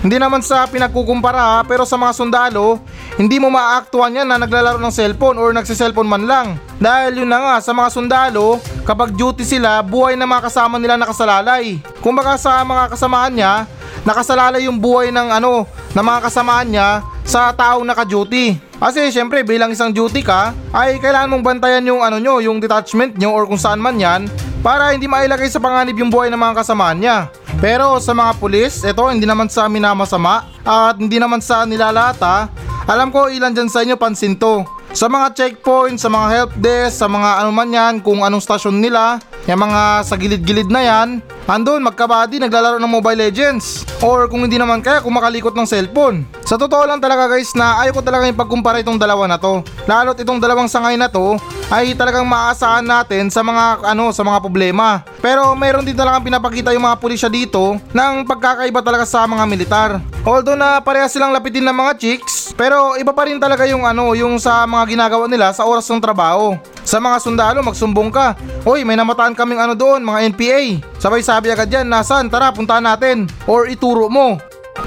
Hindi 0.00 0.16
naman 0.16 0.40
sa 0.40 0.64
pinagkukumpara 0.64 1.60
pero 1.68 1.84
sa 1.84 2.00
mga 2.00 2.16
sundalo, 2.16 2.80
hindi 3.20 3.36
mo 3.36 3.52
maaaktuhan 3.52 4.24
yan 4.24 4.28
na 4.32 4.40
naglalaro 4.40 4.80
ng 4.80 4.88
cellphone 4.88 5.36
or 5.36 5.52
nagsiselfone 5.52 6.08
man 6.08 6.24
lang. 6.24 6.46
Dahil 6.80 7.20
yun 7.20 7.28
na 7.28 7.36
nga, 7.36 7.54
sa 7.60 7.76
mga 7.76 7.92
sundalo, 7.92 8.56
kapag 8.90 9.14
duty 9.14 9.46
sila, 9.46 9.86
buhay 9.86 10.18
na 10.18 10.26
mga 10.26 10.50
kasama 10.50 10.74
nila 10.74 10.98
nakasalalay. 10.98 11.78
Kumbaga 12.02 12.34
sa 12.34 12.58
mga 12.66 12.90
kasamaan 12.90 13.38
niya, 13.38 13.70
nakasalalay 14.02 14.66
yung 14.66 14.82
buhay 14.82 15.14
ng 15.14 15.30
ano, 15.30 15.62
ng 15.94 16.02
mga 16.02 16.26
kasamaan 16.26 16.66
niya 16.66 17.06
sa 17.22 17.54
taong 17.54 17.86
naka-duty. 17.86 18.58
Kasi 18.82 19.14
syempre 19.14 19.46
bilang 19.46 19.70
isang 19.70 19.94
duty 19.94 20.26
ka, 20.26 20.50
ay 20.74 20.98
kailangan 20.98 21.30
mong 21.30 21.46
bantayan 21.46 21.86
yung 21.86 22.02
ano 22.02 22.18
nyo, 22.18 22.42
yung 22.42 22.58
detachment 22.58 23.14
nyo 23.14 23.30
or 23.30 23.46
kung 23.46 23.62
saan 23.62 23.78
man 23.78 23.94
yan 23.94 24.26
para 24.58 24.90
hindi 24.90 25.06
mailagay 25.06 25.46
sa 25.46 25.62
panganib 25.62 25.94
yung 25.94 26.10
buhay 26.10 26.26
ng 26.26 26.40
mga 26.40 26.58
kasamaan 26.58 26.98
niya. 26.98 27.30
Pero 27.62 27.94
sa 28.02 28.10
mga 28.10 28.42
pulis, 28.42 28.82
ito 28.82 29.02
hindi 29.06 29.22
naman 29.22 29.46
sa 29.46 29.70
amin 29.70 29.86
na 29.86 29.94
masama 29.94 30.50
at 30.66 30.98
hindi 30.98 31.22
naman 31.22 31.38
sa 31.38 31.62
nilalata. 31.62 32.50
Alam 32.90 33.14
ko 33.14 33.30
ilan 33.30 33.54
dyan 33.54 33.70
sa 33.70 33.86
inyo 33.86 33.94
pansin 33.94 34.34
to. 34.34 34.66
Sa 34.90 35.06
mga 35.06 35.38
checkpoint, 35.38 36.02
sa 36.02 36.10
mga 36.10 36.26
help 36.34 36.52
desk, 36.58 36.98
sa 36.98 37.06
mga 37.06 37.46
ano 37.46 37.54
man 37.54 37.70
yan, 37.70 38.02
kung 38.02 38.26
anong 38.26 38.42
stasyon 38.42 38.74
nila, 38.82 39.22
yung 39.46 39.62
mga 39.62 40.02
sa 40.02 40.18
gilid-gilid 40.18 40.66
na 40.66 40.82
yan, 40.82 41.08
andun 41.46 41.78
magkabady 41.86 42.42
naglalaro 42.42 42.82
ng 42.82 42.90
Mobile 42.90 43.30
Legends. 43.30 43.86
Or 44.02 44.26
kung 44.26 44.42
hindi 44.42 44.58
naman 44.58 44.82
kaya, 44.82 44.98
kung 44.98 45.14
makalikot 45.14 45.54
ng 45.54 45.62
cellphone. 45.62 46.26
Sa 46.42 46.58
totoo 46.58 46.90
lang 46.90 46.98
talaga 46.98 47.30
guys 47.30 47.54
na 47.54 47.78
ayaw 47.84 47.94
ko 47.94 48.02
talaga 48.02 48.26
yung 48.26 48.38
pagkumpara 48.38 48.82
itong 48.82 48.98
dalawa 48.98 49.30
na 49.30 49.38
to. 49.38 49.62
Lalo't 49.86 50.18
itong 50.18 50.42
dalawang 50.42 50.66
sangay 50.66 50.98
na 50.98 51.06
to 51.06 51.38
ay 51.70 51.94
talagang 51.94 52.26
maaasahan 52.26 52.82
natin 52.82 53.30
sa 53.30 53.46
mga 53.46 53.86
ano 53.86 54.10
sa 54.10 54.26
mga 54.26 54.42
problema. 54.42 55.06
Pero 55.22 55.54
mayroon 55.54 55.86
din 55.86 55.94
talagang 55.94 56.26
pinapakita 56.26 56.74
yung 56.74 56.82
mga 56.82 56.98
pulisya 56.98 57.30
dito 57.30 57.78
ng 57.94 58.26
pagkakaiba 58.26 58.82
talaga 58.82 59.06
sa 59.06 59.22
mga 59.28 59.44
militar. 59.46 59.90
Although 60.26 60.58
na 60.58 60.82
pareha 60.82 61.06
silang 61.06 61.30
lapitin 61.30 61.68
ng 61.68 61.76
mga 61.76 61.92
chicks, 62.00 62.39
Pero 62.54 62.94
iba 63.00 63.10
pa 63.10 63.26
rin 63.26 63.38
talaga 63.40 63.66
yung 63.66 63.82
ano, 63.84 64.14
yung 64.14 64.38
sa 64.38 64.66
mga 64.66 64.94
ginagawa 64.94 65.26
nila 65.26 65.50
sa 65.50 65.66
oras 65.66 65.86
ng 65.90 66.02
trabaho. 66.02 66.54
Sa 66.84 66.98
mga 66.98 67.16
sundalo, 67.22 67.60
magsumbong 67.62 68.10
ka. 68.10 68.34
Hoy, 68.66 68.84
may 68.84 68.98
namataan 68.98 69.34
kaming 69.34 69.62
ano 69.62 69.74
doon, 69.74 70.02
mga 70.02 70.34
NPA. 70.34 70.60
Sabay 70.98 71.22
sabi 71.22 71.50
agad 71.52 71.70
yan, 71.70 71.86
nasaan? 71.86 72.28
Tara, 72.28 72.50
puntahan 72.50 72.84
natin. 72.84 73.30
Or 73.46 73.70
ituro 73.70 74.10
mo. 74.10 74.40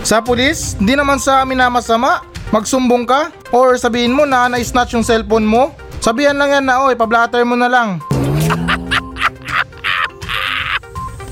Sa 0.04 0.20
pulis, 0.20 0.76
hindi 0.80 0.94
naman 0.94 1.20
sa 1.20 1.44
amin 1.44 1.60
na 1.60 1.72
masama. 1.72 2.24
Magsumbong 2.54 3.10
ka? 3.10 3.34
Or 3.50 3.74
sabihin 3.82 4.14
mo 4.14 4.30
na 4.30 4.46
na-snatch 4.46 4.94
yung 4.94 5.06
cellphone 5.06 5.48
mo? 5.48 5.74
Sabihan 6.04 6.38
lang 6.38 6.52
yan 6.52 6.66
na, 6.68 6.84
oy, 6.86 6.94
pablatter 6.94 7.42
mo 7.48 7.56
na 7.56 7.72
lang. 7.72 7.98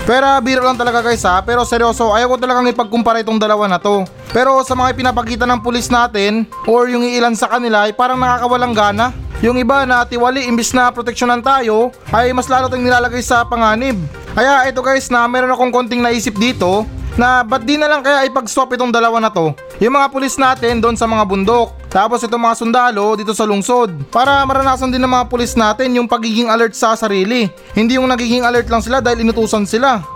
Pero 0.02 0.26
biro 0.42 0.66
lang 0.66 0.76
talaga 0.76 1.06
guys 1.06 1.22
ha, 1.30 1.46
pero 1.46 1.62
seryoso, 1.62 2.10
ayaw 2.10 2.34
ko 2.34 2.38
talagang 2.42 2.66
ipagkumpara 2.74 3.22
itong 3.22 3.38
dalawa 3.38 3.70
na 3.70 3.78
to. 3.78 4.02
Pero 4.34 4.58
sa 4.66 4.74
mga 4.74 4.98
pinapakita 4.98 5.46
ng 5.46 5.62
pulis 5.62 5.94
natin, 5.94 6.50
or 6.66 6.90
yung 6.90 7.06
iilan 7.06 7.38
sa 7.38 7.46
kanila 7.46 7.86
ay 7.86 7.94
parang 7.94 8.18
nakakawalang 8.18 8.74
gana. 8.74 9.14
Yung 9.42 9.58
iba 9.58 9.86
na 9.90 10.06
tiwali 10.06 10.46
imbis 10.46 10.74
na 10.74 10.94
proteksyonan 10.94 11.42
tayo, 11.42 11.94
ay 12.14 12.34
mas 12.34 12.50
lalo 12.50 12.70
tayong 12.70 12.86
nilalagay 12.86 13.22
sa 13.26 13.46
panganib. 13.46 13.98
Kaya 14.34 14.70
ito 14.70 14.82
guys 14.82 15.10
na 15.10 15.26
meron 15.30 15.54
akong 15.54 15.74
konting 15.74 16.02
naisip 16.02 16.34
dito, 16.38 16.86
na 17.22 17.46
ba't 17.46 17.62
di 17.62 17.78
na 17.78 17.86
lang 17.86 18.02
kaya 18.02 18.26
ipag-stop 18.26 18.74
itong 18.74 18.90
dalawa 18.90 19.22
na 19.22 19.30
to? 19.30 19.54
Yung 19.78 19.94
mga 19.94 20.10
pulis 20.10 20.42
natin 20.42 20.82
doon 20.82 20.98
sa 20.98 21.06
mga 21.06 21.22
bundok, 21.30 21.78
tapos 21.86 22.26
itong 22.26 22.42
mga 22.42 22.58
sundalo 22.58 23.14
dito 23.14 23.38
sa 23.38 23.46
lungsod. 23.46 23.94
Para 24.10 24.42
maranasan 24.42 24.90
din 24.90 25.06
ng 25.06 25.14
mga 25.14 25.30
pulis 25.30 25.54
natin 25.54 25.94
yung 25.94 26.10
pagiging 26.10 26.50
alert 26.50 26.74
sa 26.74 26.98
sarili. 26.98 27.46
Hindi 27.78 28.02
yung 28.02 28.10
nagiging 28.10 28.42
alert 28.42 28.74
lang 28.74 28.82
sila 28.82 29.06
dahil 29.06 29.22
inutusan 29.22 29.70
sila. 29.70 30.02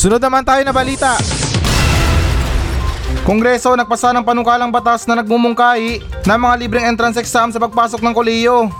Sunod 0.00 0.22
naman 0.22 0.46
tayo 0.46 0.62
na 0.62 0.70
balita. 0.70 1.18
Kongreso 3.26 3.74
nagpasa 3.74 4.14
ng 4.14 4.24
panukalang 4.24 4.70
batas 4.70 5.02
na 5.10 5.18
nagmumungkahi 5.18 5.98
ng 6.24 6.40
mga 6.40 6.54
libreng 6.62 6.86
entrance 6.86 7.18
exam 7.18 7.50
sa 7.50 7.58
pagpasok 7.58 7.98
ng 8.00 8.14
kolehiyo. 8.14 8.70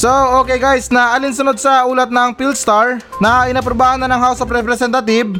So, 0.00 0.08
okay 0.40 0.56
guys, 0.56 0.88
na 0.88 1.12
alinsunod 1.12 1.60
sa 1.60 1.84
ulat 1.84 2.08
ng 2.08 2.32
Philstar 2.32 3.04
na 3.20 3.52
inaprobahan 3.52 4.00
na 4.00 4.08
ng 4.08 4.16
House 4.16 4.40
of 4.40 4.48
Representative 4.48 5.36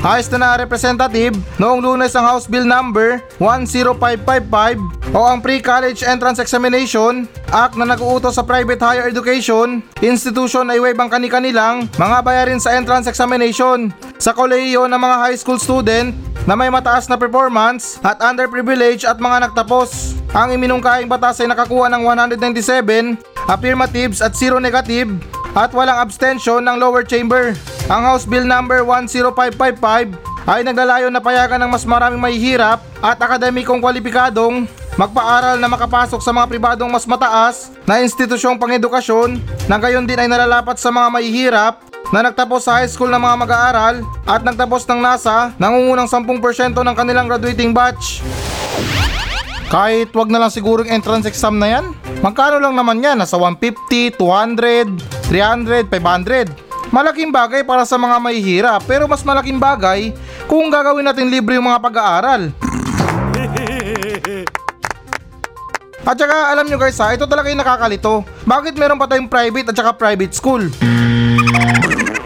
Ayos 0.00 0.32
na 0.32 0.40
na 0.40 0.56
representative 0.56 1.36
noong 1.60 1.84
lunes 1.84 2.16
ang 2.16 2.24
House 2.24 2.48
Bill 2.48 2.64
number 2.64 3.20
10555 3.36 5.12
o 5.12 5.20
ang 5.28 5.44
Pre-College 5.44 6.08
Entrance 6.08 6.40
Examination 6.40 7.28
Act 7.52 7.76
na 7.76 7.84
nag-uutos 7.84 8.40
sa 8.40 8.46
private 8.46 8.80
higher 8.80 9.04
education 9.12 9.84
institution 10.00 10.72
ay 10.72 10.80
waive 10.80 10.96
ang 10.96 11.12
kani-kanilang 11.12 11.84
mga 12.00 12.16
bayarin 12.24 12.56
sa 12.56 12.72
entrance 12.80 13.12
examination 13.12 13.92
sa 14.16 14.32
kolehiyo 14.32 14.88
ng 14.88 14.96
mga 14.96 15.16
high 15.20 15.36
school 15.36 15.60
student 15.60 16.16
na 16.48 16.56
may 16.56 16.72
mataas 16.72 17.04
na 17.04 17.20
performance 17.20 18.00
at 18.00 18.24
underprivileged 18.24 19.04
at 19.04 19.20
mga 19.20 19.52
nagtapos. 19.52 20.16
Ang 20.32 20.56
iminungkaing 20.56 21.12
batas 21.12 21.44
ay 21.44 21.52
nakakuha 21.52 21.92
ng 21.92 22.08
197 22.08 23.20
affirmatives 23.52 24.24
at 24.24 24.32
0 24.32 24.64
negative 24.64 25.12
at 25.54 25.70
walang 25.74 25.98
abstention 25.98 26.62
ng 26.62 26.76
lower 26.78 27.02
chamber. 27.02 27.54
Ang 27.90 28.02
House 28.06 28.26
Bill 28.26 28.46
number 28.46 28.86
10555 28.86 30.14
ay 30.46 30.60
naglalayo 30.62 31.10
na 31.10 31.22
payagan 31.22 31.60
ng 31.62 31.70
mas 31.70 31.84
maraming 31.86 32.22
mahihirap 32.22 32.80
at 33.02 33.18
akademikong 33.18 33.82
kwalipikadong 33.82 34.66
magpaaral 34.98 35.56
na 35.58 35.68
makapasok 35.70 36.20
sa 36.20 36.34
mga 36.34 36.46
pribadong 36.50 36.90
mas 36.90 37.06
mataas 37.06 37.70
na 37.86 38.02
institusyong 38.02 38.58
pangedukasyon 38.58 39.38
na 39.70 39.76
gayon 39.78 40.06
din 40.06 40.18
ay 40.18 40.28
nalalapat 40.28 40.76
sa 40.76 40.90
mga 40.90 41.08
mahihirap 41.08 41.74
na 42.10 42.26
nagtapos 42.26 42.66
sa 42.66 42.82
high 42.82 42.90
school 42.90 43.10
ng 43.10 43.22
mga 43.22 43.36
mag-aaral 43.38 43.94
at 44.26 44.42
nagtapos 44.42 44.82
ng 44.90 44.98
NASA 44.98 45.54
nangungunang 45.62 46.10
10% 46.10 46.74
ng 46.74 46.96
kanilang 46.98 47.30
graduating 47.30 47.70
batch. 47.70 48.22
Kahit 49.70 50.10
wag 50.18 50.34
na 50.34 50.42
lang 50.42 50.50
siguro 50.50 50.82
yung 50.82 50.90
entrance 50.90 51.30
exam 51.30 51.62
na 51.62 51.78
yan. 51.78 51.94
Magkano 52.26 52.58
lang 52.58 52.74
naman 52.74 52.98
yan? 52.98 53.22
Nasa 53.22 53.38
150, 53.38 54.18
200, 54.18 55.19
300, 55.30 55.86
500. 55.86 56.90
Malaking 56.90 57.30
bagay 57.30 57.62
para 57.62 57.86
sa 57.86 57.94
mga 57.94 58.18
mahihirap 58.18 58.82
pero 58.82 59.06
mas 59.06 59.22
malaking 59.22 59.62
bagay 59.62 60.10
kung 60.50 60.66
gagawin 60.66 61.06
natin 61.06 61.30
libre 61.30 61.54
yung 61.54 61.70
mga 61.70 61.78
pag-aaral. 61.78 62.50
At 66.02 66.18
saka 66.18 66.50
alam 66.50 66.66
nyo 66.66 66.74
guys 66.74 66.98
ha, 66.98 67.14
ito 67.14 67.30
talaga 67.30 67.46
yung 67.46 67.62
nakakalito. 67.62 68.26
Bakit 68.42 68.74
meron 68.74 68.98
pa 68.98 69.06
tayong 69.06 69.30
private 69.30 69.70
at 69.70 69.76
saka 69.78 69.94
private 69.94 70.34
school? 70.34 70.66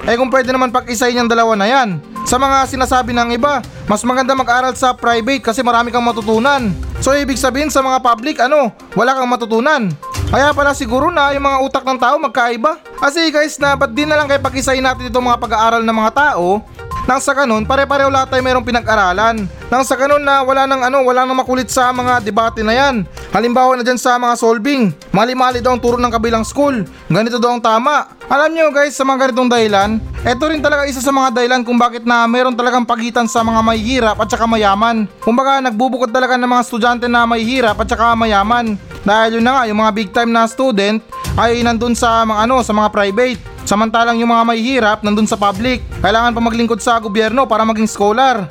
Eh 0.08 0.16
kung 0.16 0.32
pwede 0.32 0.49
naman 0.49 0.73
pag-isayin 0.73 1.21
yung 1.21 1.28
dalawa 1.28 1.52
na 1.52 1.69
yan. 1.69 2.00
Sa 2.25 2.40
mga 2.40 2.64
sinasabi 2.73 3.12
ng 3.12 3.36
iba, 3.36 3.60
mas 3.84 4.00
maganda 4.00 4.32
mag-aral 4.32 4.73
sa 4.73 4.97
private 4.97 5.45
kasi 5.45 5.60
marami 5.60 5.93
kang 5.93 6.04
matutunan. 6.08 6.73
So 7.04 7.12
ibig 7.12 7.36
sabihin 7.36 7.69
sa 7.69 7.84
mga 7.84 8.00
public 8.00 8.40
ano, 8.40 8.73
wala 8.97 9.12
kang 9.12 9.28
matutunan. 9.28 9.93
Kaya 10.34 10.50
pala 10.50 10.75
siguro 10.75 11.14
na 11.14 11.30
yung 11.30 11.47
mga 11.47 11.62
utak 11.62 11.86
ng 11.86 11.94
tao 11.94 12.18
magkaiba. 12.18 12.82
Kasi 12.99 13.30
guys 13.30 13.54
na 13.62 13.78
ba't 13.78 13.94
di 13.94 14.02
na 14.02 14.18
lang 14.18 14.26
kayo 14.26 14.42
pag-isayin 14.42 14.82
natin 14.82 15.06
itong 15.06 15.30
mga 15.30 15.38
pag-aaral 15.38 15.86
ng 15.86 15.94
mga 15.94 16.10
tao 16.10 16.58
nang 17.04 17.20
sa 17.20 17.36
ganun, 17.36 17.68
pare-pareho 17.68 18.08
lahat 18.08 18.32
tayo 18.32 18.40
mayroong 18.40 18.64
pinag-aralan. 18.64 19.44
Nang 19.68 19.84
sa 19.84 19.92
ganun 19.92 20.25
na 20.25 20.40
wala 20.40 20.64
nang 20.64 20.80
ano, 20.80 21.04
wala 21.04 21.28
nang 21.28 21.36
makulit 21.36 21.68
sa 21.68 21.92
mga 21.92 22.25
debate 22.25 22.64
na 22.64 22.73
yan. 22.73 23.04
Halimbawa 23.28 23.76
na 23.76 23.84
dyan 23.84 24.00
sa 24.00 24.16
mga 24.16 24.40
solving. 24.40 24.88
Mali-mali 25.12 25.60
daw 25.60 25.76
ang 25.76 25.84
turo 25.84 26.00
ng 26.00 26.08
kabilang 26.08 26.49
school. 26.49 26.80
Ganito 27.12 27.36
daw 27.36 27.52
ang 27.52 27.60
tama. 27.60 28.08
Alam 28.25 28.56
nyo 28.56 28.73
guys, 28.73 28.97
sa 28.97 29.04
mga 29.04 29.20
ganitong 29.20 29.52
dahilan, 29.52 30.00
ito 30.25 30.44
rin 30.49 30.64
talaga 30.64 30.88
isa 30.88 31.04
sa 31.04 31.12
mga 31.12 31.36
dahilan 31.36 31.60
kung 31.60 31.76
bakit 31.76 32.08
na 32.08 32.25
meron 32.25 32.56
talagang 32.56 32.88
pagitan 32.88 33.28
sa 33.28 33.44
mga 33.44 33.60
mahihirap 33.60 34.16
at 34.16 34.28
saka 34.32 34.49
mayaman. 34.49 35.04
Kumbaga 35.20 35.60
nagbubukod 35.60 36.08
talaga 36.08 36.40
ng 36.40 36.49
mga 36.49 36.64
estudyante 36.64 37.04
na 37.04 37.28
mahihirap 37.28 37.76
at 37.84 37.88
saka 37.92 38.16
mayaman. 38.16 38.80
Dahil 39.04 39.38
yun 39.38 39.45
na 39.45 39.52
nga, 39.60 39.62
yung 39.69 39.78
mga 39.84 39.93
big 39.93 40.08
time 40.10 40.32
na 40.32 40.49
student 40.49 41.04
ay 41.36 41.60
nandun 41.60 41.93
sa 41.93 42.25
mga 42.25 42.49
ano, 42.49 42.64
sa 42.64 42.73
mga 42.73 42.88
private. 42.88 43.40
Samantalang 43.69 44.17
yung 44.17 44.32
mga 44.32 44.45
mahihirap 44.49 44.99
nandun 45.04 45.28
sa 45.28 45.36
public. 45.36 45.84
Kailangan 46.00 46.32
pa 46.32 46.40
maglingkod 46.40 46.80
sa 46.80 46.97
gobyerno 47.00 47.45
para 47.45 47.69
maging 47.69 47.88
scholar. 47.88 48.49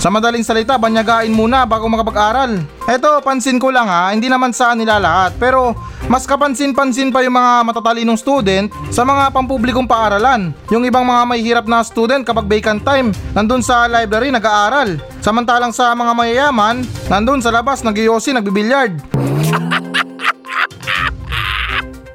Sa 0.00 0.08
madaling 0.12 0.44
salita, 0.44 0.76
banyagain 0.76 1.32
muna 1.32 1.64
bago 1.68 1.88
makapag-aral. 1.88 2.60
Eto, 2.88 3.20
pansin 3.24 3.60
ko 3.60 3.72
lang 3.72 3.88
ha, 3.88 4.12
hindi 4.12 4.28
naman 4.28 4.52
sa 4.52 4.72
nila 4.72 4.96
lahat. 4.96 5.36
Pero 5.40 5.76
mas 6.06 6.22
kapansin-pansin 6.22 7.10
pa 7.10 7.22
yung 7.26 7.34
mga 7.34 7.66
matatalinong 7.66 8.18
student 8.18 8.70
sa 8.94 9.02
mga 9.02 9.34
pampublikong 9.34 9.90
paaralan. 9.90 10.54
Yung 10.70 10.86
ibang 10.86 11.02
mga 11.02 11.22
mahihirap 11.26 11.66
na 11.66 11.82
student 11.82 12.22
kapag 12.22 12.46
vacant 12.46 12.82
time, 12.86 13.10
nandun 13.34 13.62
sa 13.62 13.90
library 13.90 14.30
nag-aaral. 14.30 15.02
Samantalang 15.18 15.74
sa 15.74 15.90
mga 15.98 16.12
mayayaman, 16.14 16.86
nandun 17.10 17.42
sa 17.42 17.50
labas 17.50 17.82
nag-yosi, 17.82 18.30
nagbibilyard. 18.38 18.94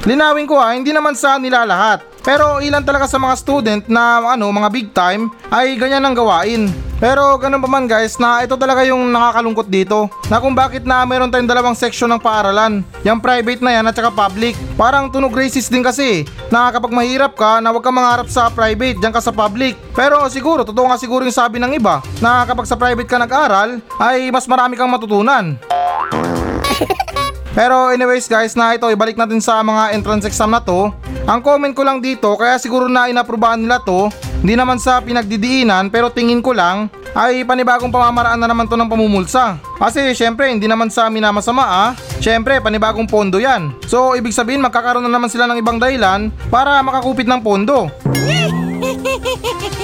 Linawin 0.09 0.49
ko 0.49 0.57
ha, 0.57 0.73
hindi 0.73 0.89
naman 0.95 1.13
sa 1.13 1.37
nila 1.37 1.67
lahat. 1.67 2.01
Pero 2.21 2.61
ilan 2.61 2.85
talaga 2.85 3.09
sa 3.09 3.17
mga 3.19 3.35
student 3.37 3.83
na 3.89 4.33
ano, 4.33 4.49
mga 4.49 4.69
big 4.71 4.87
time 4.95 5.29
ay 5.51 5.75
ganyan 5.77 6.05
ang 6.05 6.15
gawain. 6.15 6.90
Pero 7.01 7.33
ganun 7.41 7.65
pa 7.65 7.65
man 7.65 7.89
guys 7.89 8.21
na 8.21 8.45
ito 8.45 8.53
talaga 8.53 8.85
yung 8.85 9.09
nakakalungkot 9.09 9.65
dito. 9.65 10.05
Na 10.29 10.37
kung 10.37 10.53
bakit 10.53 10.85
na 10.85 11.01
meron 11.01 11.33
tayong 11.33 11.49
dalawang 11.49 11.73
section 11.73 12.05
ng 12.13 12.21
paaralan. 12.21 12.85
Yung 13.01 13.17
private 13.17 13.65
na 13.65 13.73
yan 13.73 13.89
at 13.89 13.97
saka 13.97 14.13
public. 14.13 14.53
Parang 14.77 15.09
tunog 15.09 15.33
racist 15.33 15.73
din 15.73 15.81
kasi 15.81 16.29
na 16.53 16.69
kapag 16.69 16.93
mahirap 16.93 17.33
ka 17.33 17.57
na 17.57 17.73
huwag 17.73 17.81
kang 17.81 17.97
mangarap 17.97 18.29
sa 18.29 18.53
private, 18.53 19.01
diyan 19.01 19.09
ka 19.09 19.17
sa 19.17 19.33
public. 19.33 19.73
Pero 19.97 20.21
siguro, 20.29 20.61
totoo 20.61 20.93
nga 20.93 21.01
siguro 21.01 21.25
yung 21.25 21.33
sabi 21.33 21.57
ng 21.57 21.73
iba 21.73 22.05
na 22.21 22.45
kapag 22.45 22.69
sa 22.69 22.77
private 22.77 23.09
ka 23.09 23.17
nag-aral 23.17 23.81
ay 23.97 24.29
mas 24.29 24.45
marami 24.45 24.77
kang 24.77 24.93
matutunan. 24.93 25.57
Pero 27.51 27.91
anyways 27.91 28.31
guys 28.31 28.55
na 28.55 28.79
ito 28.79 28.87
ibalik 28.87 29.19
natin 29.19 29.43
sa 29.43 29.59
mga 29.59 29.91
entrance 29.91 30.23
exam 30.23 30.55
na 30.55 30.63
to. 30.63 30.87
Ang 31.27 31.39
comment 31.43 31.75
ko 31.75 31.83
lang 31.83 31.99
dito 31.99 32.31
kaya 32.39 32.55
siguro 32.57 32.87
na 32.89 33.05
inaprubahan 33.11 33.61
nila 33.61 33.77
to 33.85 34.09
Hindi 34.41 34.57
naman 34.57 34.81
sa 34.81 34.97
pinagdidiinan 35.05 35.93
pero 35.93 36.09
tingin 36.09 36.41
ko 36.41 36.49
lang 36.49 36.89
ay 37.11 37.43
panibagong 37.43 37.91
pamamaraan 37.91 38.39
na 38.39 38.47
naman 38.47 38.65
to 38.71 38.79
ng 38.79 38.87
pamumulsa. 38.87 39.59
Kasi 39.77 40.15
syempre 40.15 40.47
hindi 40.49 40.65
naman 40.65 40.87
sa 40.87 41.11
amin 41.11 41.21
na 41.21 41.35
masama 41.35 41.67
ah. 41.67 41.89
Syempre 42.23 42.57
panibagong 42.63 43.05
pondo 43.05 43.37
yan. 43.37 43.75
So 43.85 44.15
ibig 44.15 44.33
sabihin 44.33 44.63
magkakaroon 44.63 45.03
na 45.05 45.11
naman 45.11 45.29
sila 45.29 45.45
ng 45.51 45.59
ibang 45.59 45.77
dahilan 45.77 46.31
para 46.47 46.79
makakupit 46.81 47.27
ng 47.27 47.41
pondo 47.43 47.91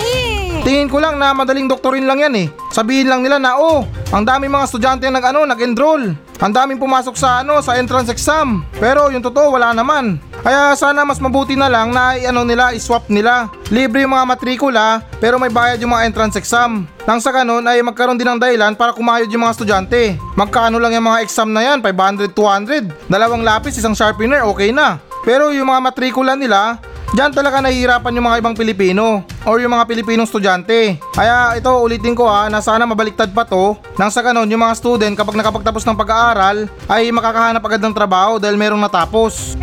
Tingin 0.68 0.92
ko 0.92 1.00
lang 1.00 1.16
na 1.16 1.32
madaling 1.32 1.64
doktorin 1.64 2.04
lang 2.04 2.20
yan 2.20 2.36
eh. 2.36 2.48
Sabihin 2.76 3.08
lang 3.08 3.24
nila 3.24 3.40
na 3.40 3.56
oh, 3.56 3.88
ang 4.12 4.28
daming 4.28 4.52
mga 4.52 4.68
estudyante 4.68 5.08
nag 5.08 5.24
ano, 5.24 5.48
nag-enroll. 5.48 6.12
Ang 6.44 6.52
daming 6.52 6.76
pumasok 6.76 7.16
sa 7.16 7.40
ano, 7.40 7.64
sa 7.64 7.80
entrance 7.80 8.12
exam. 8.12 8.68
Pero 8.76 9.08
yung 9.08 9.24
totoo 9.24 9.56
wala 9.56 9.72
naman. 9.72 10.20
Kaya 10.44 10.76
sana 10.76 11.08
mas 11.08 11.24
mabuti 11.24 11.56
na 11.56 11.72
lang 11.72 11.96
na 11.96 12.20
ano 12.20 12.44
nila, 12.44 12.76
i-swap 12.76 13.08
nila. 13.08 13.48
Libre 13.72 14.04
yung 14.04 14.12
mga 14.12 14.28
matrikula, 14.28 15.08
pero 15.24 15.40
may 15.40 15.48
bayad 15.48 15.80
yung 15.80 15.96
mga 15.96 16.04
entrance 16.04 16.36
exam. 16.36 16.84
Nang 17.08 17.24
sa 17.24 17.32
ganun 17.32 17.64
ay 17.64 17.80
magkaroon 17.80 18.20
din 18.20 18.28
ng 18.28 18.44
dahilan 18.44 18.76
para 18.76 18.92
kumayod 18.92 19.32
yung 19.32 19.48
mga 19.48 19.56
estudyante. 19.56 20.20
Magkano 20.36 20.84
lang 20.84 20.92
yung 20.92 21.08
mga 21.08 21.24
exam 21.24 21.48
na 21.48 21.64
yan? 21.64 21.80
500, 21.80 22.36
200. 22.36 23.08
Dalawang 23.08 23.48
lapis, 23.48 23.80
isang 23.80 23.96
sharpener, 23.96 24.44
okay 24.44 24.76
na. 24.76 25.00
Pero 25.24 25.48
yung 25.56 25.72
mga 25.72 25.80
matrikula 25.80 26.36
nila, 26.36 26.76
Diyan 27.16 27.32
talaga 27.32 27.64
nahihirapan 27.64 28.20
yung 28.20 28.28
mga 28.28 28.40
ibang 28.44 28.56
Pilipino 28.58 29.24
or 29.48 29.64
yung 29.64 29.72
mga 29.72 29.88
Pilipinong 29.88 30.28
estudyante. 30.28 31.00
Kaya 31.16 31.56
ito 31.56 31.72
ulitin 31.72 32.12
ko 32.12 32.28
ha 32.28 32.52
na 32.52 32.60
sana 32.60 32.84
mabaliktad 32.84 33.32
pa 33.32 33.48
to 33.48 33.80
nang 33.96 34.12
sa 34.12 34.20
ganon 34.20 34.52
yung 34.52 34.60
mga 34.60 34.76
student 34.76 35.16
kapag 35.16 35.40
nakapagtapos 35.40 35.88
ng 35.88 35.96
pag-aaral 35.96 36.68
ay 36.92 37.08
makakahanap 37.16 37.64
agad 37.64 37.82
ng 37.82 37.96
trabaho 37.96 38.36
dahil 38.36 38.60
merong 38.60 38.84
natapos. 38.84 39.56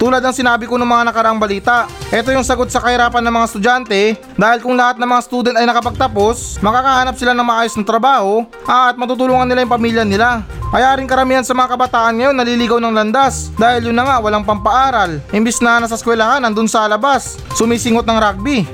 Tulad 0.00 0.24
ng 0.24 0.34
sinabi 0.34 0.64
ko 0.64 0.80
ng 0.80 0.88
mga 0.88 1.12
nakaraang 1.12 1.36
balita, 1.36 1.84
ito 2.08 2.32
yung 2.32 2.44
sagot 2.44 2.72
sa 2.72 2.80
kahirapan 2.80 3.20
ng 3.24 3.32
mga 3.32 3.46
estudyante 3.48 4.00
dahil 4.34 4.58
kung 4.64 4.76
lahat 4.76 4.96
ng 4.96 5.08
mga 5.08 5.22
student 5.24 5.56
ay 5.60 5.68
nakapagtapos, 5.68 6.56
makakahanap 6.64 7.14
sila 7.16 7.32
ng 7.36 7.44
maayos 7.44 7.76
ng 7.76 7.84
trabaho 7.84 8.44
at 8.64 8.96
matutulungan 8.96 9.44
nila 9.44 9.64
yung 9.64 9.74
pamilya 9.76 10.04
nila. 10.04 10.40
Kaya 10.72 10.96
rin 10.96 11.04
karamihan 11.04 11.44
sa 11.44 11.52
mga 11.52 11.76
kabataan 11.76 12.16
ngayon 12.16 12.32
naliligaw 12.32 12.80
ng 12.80 12.96
landas 12.96 13.52
dahil 13.60 13.92
yun 13.92 13.96
na 13.96 14.08
nga 14.08 14.16
walang 14.24 14.40
pampaaral. 14.40 15.20
Imbis 15.28 15.60
na 15.60 15.84
nasa 15.84 16.00
eskwelahan 16.00 16.40
nandun 16.40 16.64
sa 16.64 16.88
labas, 16.88 17.36
sumisingot 17.52 18.08
ng 18.08 18.16
rugby. 18.16 18.64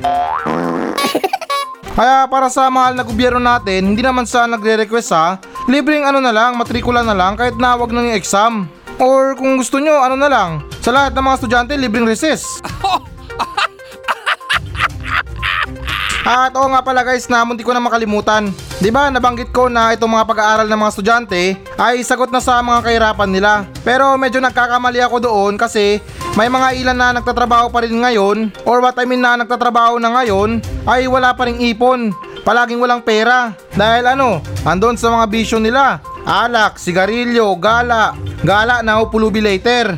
Kaya 1.99 2.31
para 2.31 2.47
sa 2.47 2.71
mahal 2.71 2.95
na 2.95 3.03
gobyerno 3.03 3.43
natin, 3.43 3.91
hindi 3.91 4.07
naman 4.07 4.23
sa 4.23 4.47
nagre-request 4.47 5.11
ha, 5.11 5.43
libreng 5.67 6.07
ano 6.07 6.23
na 6.23 6.31
lang, 6.31 6.55
matrikula 6.55 7.03
na 7.03 7.11
lang 7.11 7.35
kahit 7.35 7.59
na 7.59 7.75
wag 7.75 7.91
na 7.91 8.07
yung 8.07 8.15
exam. 8.15 8.71
Or 8.99 9.39
kung 9.39 9.59
gusto 9.59 9.79
nyo, 9.79 10.03
ano 10.03 10.19
na 10.19 10.27
lang, 10.27 10.67
sa 10.83 10.91
lahat 10.91 11.15
ng 11.15 11.25
mga 11.25 11.37
estudyante, 11.39 11.73
libreng 11.79 12.07
recess. 12.07 12.59
At 16.29 16.53
oo 16.53 16.69
nga 16.69 16.85
pala 16.85 17.01
guys 17.01 17.25
na 17.33 17.41
munti 17.41 17.65
ko 17.65 17.73
na 17.73 17.81
makalimutan. 17.81 18.53
'Di 18.85 18.93
ba 18.93 19.09
nabanggit 19.09 19.49
ko 19.49 19.73
na 19.73 19.97
itong 19.97 20.13
mga 20.13 20.29
pag-aaral 20.29 20.69
ng 20.69 20.77
mga 20.77 20.93
estudyante 20.93 21.57
ay 21.81 22.05
sagot 22.05 22.29
na 22.29 22.37
sa 22.37 22.61
mga 22.61 22.85
kahirapan 22.85 23.33
nila. 23.33 23.53
Pero 23.81 24.13
medyo 24.21 24.37
nagkakamali 24.37 25.01
ako 25.01 25.25
doon 25.25 25.57
kasi 25.57 26.05
may 26.37 26.53
mga 26.53 26.77
ilan 26.85 26.99
na 27.01 27.17
nagtatrabaho 27.17 27.73
pa 27.73 27.81
rin 27.81 27.97
ngayon 27.97 28.53
or 28.69 28.85
what 28.85 29.01
I 29.01 29.09
mean 29.09 29.25
na 29.25 29.41
nagtatrabaho 29.41 29.97
na 29.97 30.21
ngayon 30.21 30.61
ay 30.85 31.09
wala 31.09 31.33
pa 31.33 31.49
ring 31.49 31.65
ipon. 31.65 32.13
Palaging 32.45 32.77
walang 32.77 33.01
pera. 33.01 33.57
Dahil 33.73 34.05
ano, 34.13 34.45
andon 34.69 35.01
sa 35.01 35.09
mga 35.09 35.33
bisyo 35.33 35.57
nila. 35.57 35.97
Alak, 36.29 36.77
sigarilyo, 36.77 37.57
gala. 37.57 38.13
Gala 38.45 38.85
na 38.85 39.01
upulubi 39.01 39.41
later. 39.41 39.97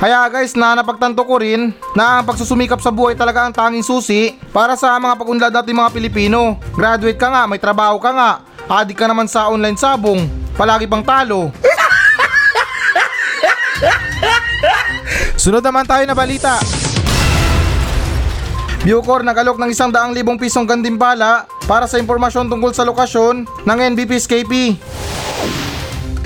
Kaya 0.00 0.32
guys 0.32 0.56
na 0.56 0.72
napagtanto 0.74 1.22
ko 1.28 1.38
rin 1.38 1.76
na 1.92 2.18
ang 2.18 2.26
pagsusumikap 2.26 2.80
sa 2.80 2.88
buhay 2.88 3.12
talaga 3.14 3.44
ang 3.44 3.52
tanging 3.52 3.84
susi 3.84 4.32
para 4.48 4.80
sa 4.80 4.96
mga 4.96 5.14
pag-unlad 5.14 5.52
natin 5.52 5.76
mga 5.76 5.92
Pilipino. 5.92 6.56
Graduate 6.72 7.20
ka 7.20 7.28
nga, 7.28 7.44
may 7.44 7.60
trabaho 7.60 8.00
ka 8.00 8.10
nga, 8.10 8.40
adik 8.80 8.96
ka 8.96 9.04
naman 9.04 9.28
sa 9.28 9.52
online 9.52 9.76
sabong, 9.76 10.24
palagi 10.56 10.88
pang 10.88 11.04
talo. 11.04 11.52
Sunod 15.42 15.62
naman 15.62 15.84
tayo 15.84 16.02
na 16.08 16.16
balita. 16.16 16.56
Bucor 18.82 19.22
nagalok 19.22 19.62
ng 19.62 19.70
isang 19.70 19.94
daang 19.94 20.10
libong 20.10 20.34
pisong 20.34 20.66
gandimbala 20.66 21.46
para 21.70 21.86
sa 21.86 22.02
impormasyon 22.02 22.50
tungkol 22.50 22.74
sa 22.74 22.82
lokasyon 22.82 23.46
ng 23.46 23.78
NBPSKP. 23.94 24.74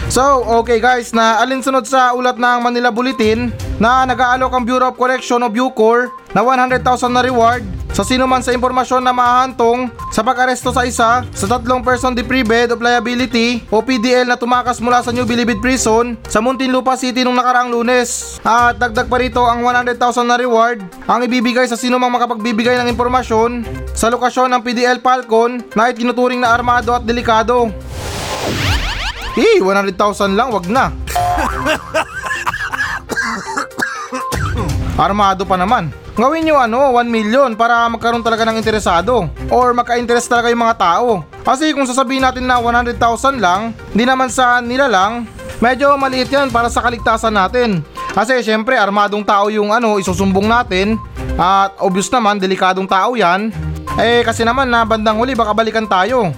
So, 0.09 0.41
okay 0.65 0.81
guys, 0.81 1.13
na 1.13 1.37
alinsunod 1.45 1.85
sa 1.85 2.17
ulat 2.17 2.41
ng 2.41 2.65
Manila 2.65 2.89
Bulletin 2.89 3.53
na 3.77 4.09
nag-aalok 4.09 4.57
ang 4.57 4.65
Bureau 4.65 4.89
of 4.89 4.97
Correction 4.97 5.45
o 5.45 5.53
Bucor 5.53 6.09
na 6.33 6.41
100,000 6.41 6.81
na 7.13 7.21
reward 7.21 7.61
sa 7.97 8.05
sino 8.05 8.29
man 8.29 8.45
sa 8.45 8.53
impormasyon 8.53 9.01
na 9.01 9.09
mahahantong 9.09 9.89
sa 10.13 10.21
pag-aresto 10.21 10.69
sa 10.69 10.85
isa 10.85 11.25
sa 11.25 11.47
tatlong 11.49 11.81
person 11.81 12.13
deprived 12.13 12.69
of 12.69 12.85
liability 12.85 13.65
o 13.73 13.81
PDL 13.81 14.29
na 14.29 14.37
tumakas 14.37 14.85
mula 14.85 15.01
sa 15.01 15.17
New 15.17 15.25
Bilibid 15.25 15.65
Prison 15.65 16.13
sa 16.29 16.45
Muntinlupa 16.45 16.93
City 17.01 17.25
nung 17.25 17.41
nakaraang 17.41 17.73
lunes. 17.73 18.37
At 18.45 18.77
dagdag 18.77 19.09
pa 19.09 19.17
rito 19.17 19.41
ang 19.49 19.65
100,000 19.65 19.97
na 20.29 20.37
reward 20.37 20.85
ang 21.09 21.25
ibibigay 21.25 21.65
sa 21.65 21.81
sino 21.81 21.97
mang 21.97 22.13
makapagbibigay 22.13 22.77
ng 22.85 22.93
impormasyon 22.93 23.65
sa 23.97 24.13
lokasyon 24.13 24.53
ng 24.53 24.61
PDL 24.61 25.01
Falcon 25.01 25.65
na 25.73 25.89
itinuturing 25.89 26.45
na 26.45 26.53
armado 26.53 26.93
at 26.93 27.01
delikado. 27.01 27.73
Eh, 29.41 29.65
100,000 29.65 30.37
lang, 30.37 30.53
wag 30.53 30.69
na. 30.69 30.93
Armado 35.01 35.49
pa 35.49 35.57
naman. 35.57 36.06
Gawin 36.17 36.49
nyo 36.49 36.57
ano, 36.57 36.97
1 36.97 37.13
million 37.13 37.53
para 37.53 37.85
magkaroon 37.93 38.25
talaga 38.25 38.49
ng 38.49 38.57
interesado. 38.57 39.29
Or 39.53 39.77
magka-interest 39.77 40.33
talaga 40.33 40.49
yung 40.49 40.65
mga 40.65 40.81
tao. 40.81 41.21
Kasi 41.45 41.77
kung 41.77 41.85
sasabihin 41.85 42.25
natin 42.25 42.49
na 42.49 42.57
100,000 42.57 42.97
lang, 43.37 43.77
di 43.93 44.09
naman 44.09 44.33
sa 44.33 44.65
nila 44.65 44.89
lang, 44.89 45.29
medyo 45.61 45.93
maliit 46.01 46.33
yan 46.33 46.49
para 46.49 46.73
sa 46.73 46.81
kaligtasan 46.81 47.37
natin. 47.37 47.85
Kasi 48.17 48.41
syempre, 48.41 48.81
armadong 48.81 49.29
tao 49.29 49.53
yung 49.53 49.77
ano, 49.77 50.01
isusumbong 50.01 50.49
natin. 50.49 50.97
At 51.37 51.77
obvious 51.85 52.09
naman, 52.09 52.41
delikadong 52.41 52.89
tao 52.89 53.13
yan. 53.13 53.53
Eh 54.01 54.25
kasi 54.25 54.41
naman 54.41 54.73
na 54.73 54.89
bandang 54.89 55.21
huli 55.21 55.37
baka 55.37 55.53
balikan 55.53 55.85
tayo. 55.85 56.33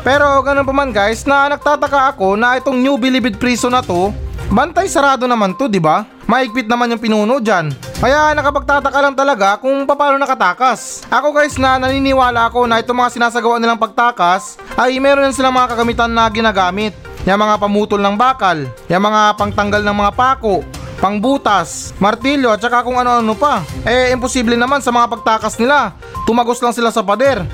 Pero 0.00 0.40
ganun 0.40 0.64
pa 0.64 0.72
man 0.72 0.88
guys, 0.88 1.28
na 1.28 1.52
nagtataka 1.52 2.16
ako 2.16 2.32
na 2.32 2.56
itong 2.56 2.80
New 2.80 2.96
Bilibid 2.96 3.36
Prison 3.36 3.76
na 3.76 3.84
to, 3.84 4.08
bantay 4.48 4.88
sarado 4.88 5.28
naman 5.28 5.52
to, 5.52 5.68
di 5.68 5.76
ba? 5.76 6.08
Maigpit 6.30 6.70
naman 6.70 6.94
yung 6.94 7.02
pinuno 7.02 7.42
dyan. 7.42 7.74
Kaya 7.98 8.30
nakapagtataka 8.38 9.02
lang 9.02 9.18
talaga 9.18 9.58
kung 9.58 9.82
paano 9.82 10.14
nakatakas. 10.14 11.02
Ako 11.10 11.34
guys 11.34 11.58
na 11.58 11.82
naniniwala 11.82 12.46
ako 12.46 12.70
na 12.70 12.78
itong 12.78 13.02
mga 13.02 13.18
sinasagawa 13.18 13.58
nilang 13.58 13.82
pagtakas 13.82 14.54
ay 14.78 15.02
meron 15.02 15.26
yan 15.26 15.34
silang 15.34 15.58
mga 15.58 15.74
kagamitan 15.74 16.14
na 16.14 16.30
ginagamit. 16.30 16.94
Yung 17.26 17.34
mga 17.34 17.58
pamutol 17.58 17.98
ng 17.98 18.14
bakal, 18.14 18.62
yung 18.86 19.02
mga 19.02 19.34
pangtanggal 19.42 19.82
ng 19.82 19.90
mga 19.90 20.14
pako, 20.14 20.62
pangbutas, 21.02 21.98
martilyo 21.98 22.54
at 22.54 22.62
saka 22.62 22.86
kung 22.86 22.94
ano-ano 22.94 23.34
pa. 23.34 23.66
Eh 23.82 24.14
imposible 24.14 24.54
naman 24.54 24.78
sa 24.78 24.94
mga 24.94 25.10
pagtakas 25.10 25.58
nila. 25.58 25.98
Tumagos 26.30 26.62
lang 26.62 26.70
sila 26.70 26.94
sa 26.94 27.02
pader. 27.02 27.42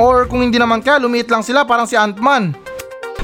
Or 0.00 0.24
kung 0.24 0.40
hindi 0.40 0.56
naman 0.56 0.80
kaya, 0.80 0.96
lumiit 0.96 1.28
lang 1.28 1.44
sila 1.44 1.68
parang 1.68 1.84
si 1.84 1.92
Ant-Man. 1.92 2.65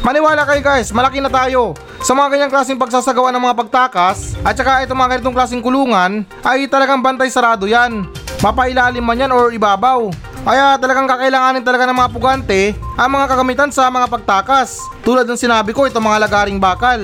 Maniwala 0.02 0.42
kayo 0.42 0.58
guys, 0.66 0.90
malaki 0.90 1.22
na 1.22 1.30
tayo. 1.30 1.78
Sa 2.02 2.10
mga 2.10 2.34
ganyang 2.34 2.50
klaseng 2.50 2.74
pagsasagawa 2.74 3.30
ng 3.30 3.38
mga 3.38 3.54
pagtakas 3.54 4.34
at 4.42 4.58
saka 4.58 4.82
itong 4.82 4.98
mga 4.98 5.10
ganitong 5.14 5.36
klaseng 5.38 5.62
kulungan 5.62 6.26
ay 6.42 6.66
talagang 6.66 6.98
bantay 6.98 7.30
sarado 7.30 7.70
yan. 7.70 8.10
Mapailalim 8.42 8.98
man 8.98 9.22
yan 9.22 9.30
or 9.30 9.54
ibabaw. 9.54 10.10
Kaya 10.42 10.74
talagang 10.82 11.06
kakailanganin 11.06 11.62
talaga 11.62 11.86
ng 11.86 11.94
mga 11.94 12.10
pugante 12.10 12.74
ang 12.98 13.14
mga 13.14 13.30
kagamitan 13.30 13.70
sa 13.70 13.86
mga 13.94 14.10
pagtakas. 14.10 14.82
Tulad 15.06 15.22
ng 15.22 15.38
sinabi 15.38 15.70
ko, 15.70 15.86
itong 15.86 16.02
mga 16.02 16.26
lagaring 16.26 16.58
bakal, 16.58 16.98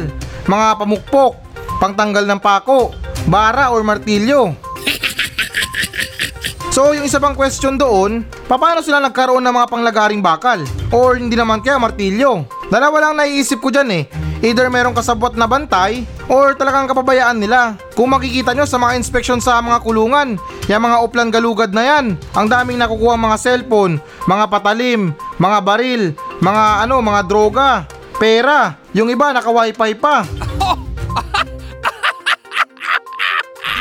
mga 0.50 0.66
pamukpok, 0.82 1.38
pangtanggal 1.78 2.26
ng 2.26 2.42
pako, 2.42 2.90
bara 3.30 3.70
or 3.70 3.86
martilyo. 3.86 4.58
So 6.74 6.98
yung 6.98 7.06
isa 7.06 7.22
pang 7.22 7.38
question 7.38 7.78
doon, 7.78 8.26
paano 8.50 8.82
sila 8.82 8.98
nagkaroon 8.98 9.46
ng 9.46 9.54
mga 9.54 9.70
panglagaring 9.70 10.18
bakal? 10.18 10.66
Or 10.90 11.14
hindi 11.14 11.38
naman 11.38 11.62
kaya 11.62 11.78
martilyo? 11.78 12.57
Dalawa 12.68 13.00
lang 13.00 13.14
naiisip 13.16 13.64
ko 13.64 13.72
dyan 13.72 13.88
eh. 13.92 14.04
Either 14.44 14.68
merong 14.68 14.94
kasabot 14.94 15.32
na 15.34 15.48
bantay 15.48 16.04
or 16.28 16.52
talagang 16.52 16.86
kapabayaan 16.86 17.40
nila. 17.40 17.74
Kung 17.96 18.12
makikita 18.12 18.52
nyo 18.52 18.68
sa 18.68 18.76
mga 18.76 18.94
inspection 19.00 19.40
sa 19.40 19.58
mga 19.58 19.82
kulungan, 19.82 20.36
yung 20.68 20.84
mga 20.84 21.00
uplan 21.00 21.32
galugad 21.32 21.72
na 21.72 21.82
yan, 21.82 22.14
ang 22.36 22.46
daming 22.46 22.78
nakukuha 22.78 23.16
mga 23.16 23.40
cellphone, 23.40 23.98
mga 24.28 24.44
patalim, 24.52 25.16
mga 25.40 25.58
baril, 25.64 26.02
mga 26.44 26.64
ano, 26.84 27.00
mga 27.00 27.20
droga, 27.24 27.68
pera. 28.20 28.76
Yung 28.92 29.08
iba 29.08 29.32
naka 29.32 29.48
wifi 29.48 29.96
pa. 29.96 30.22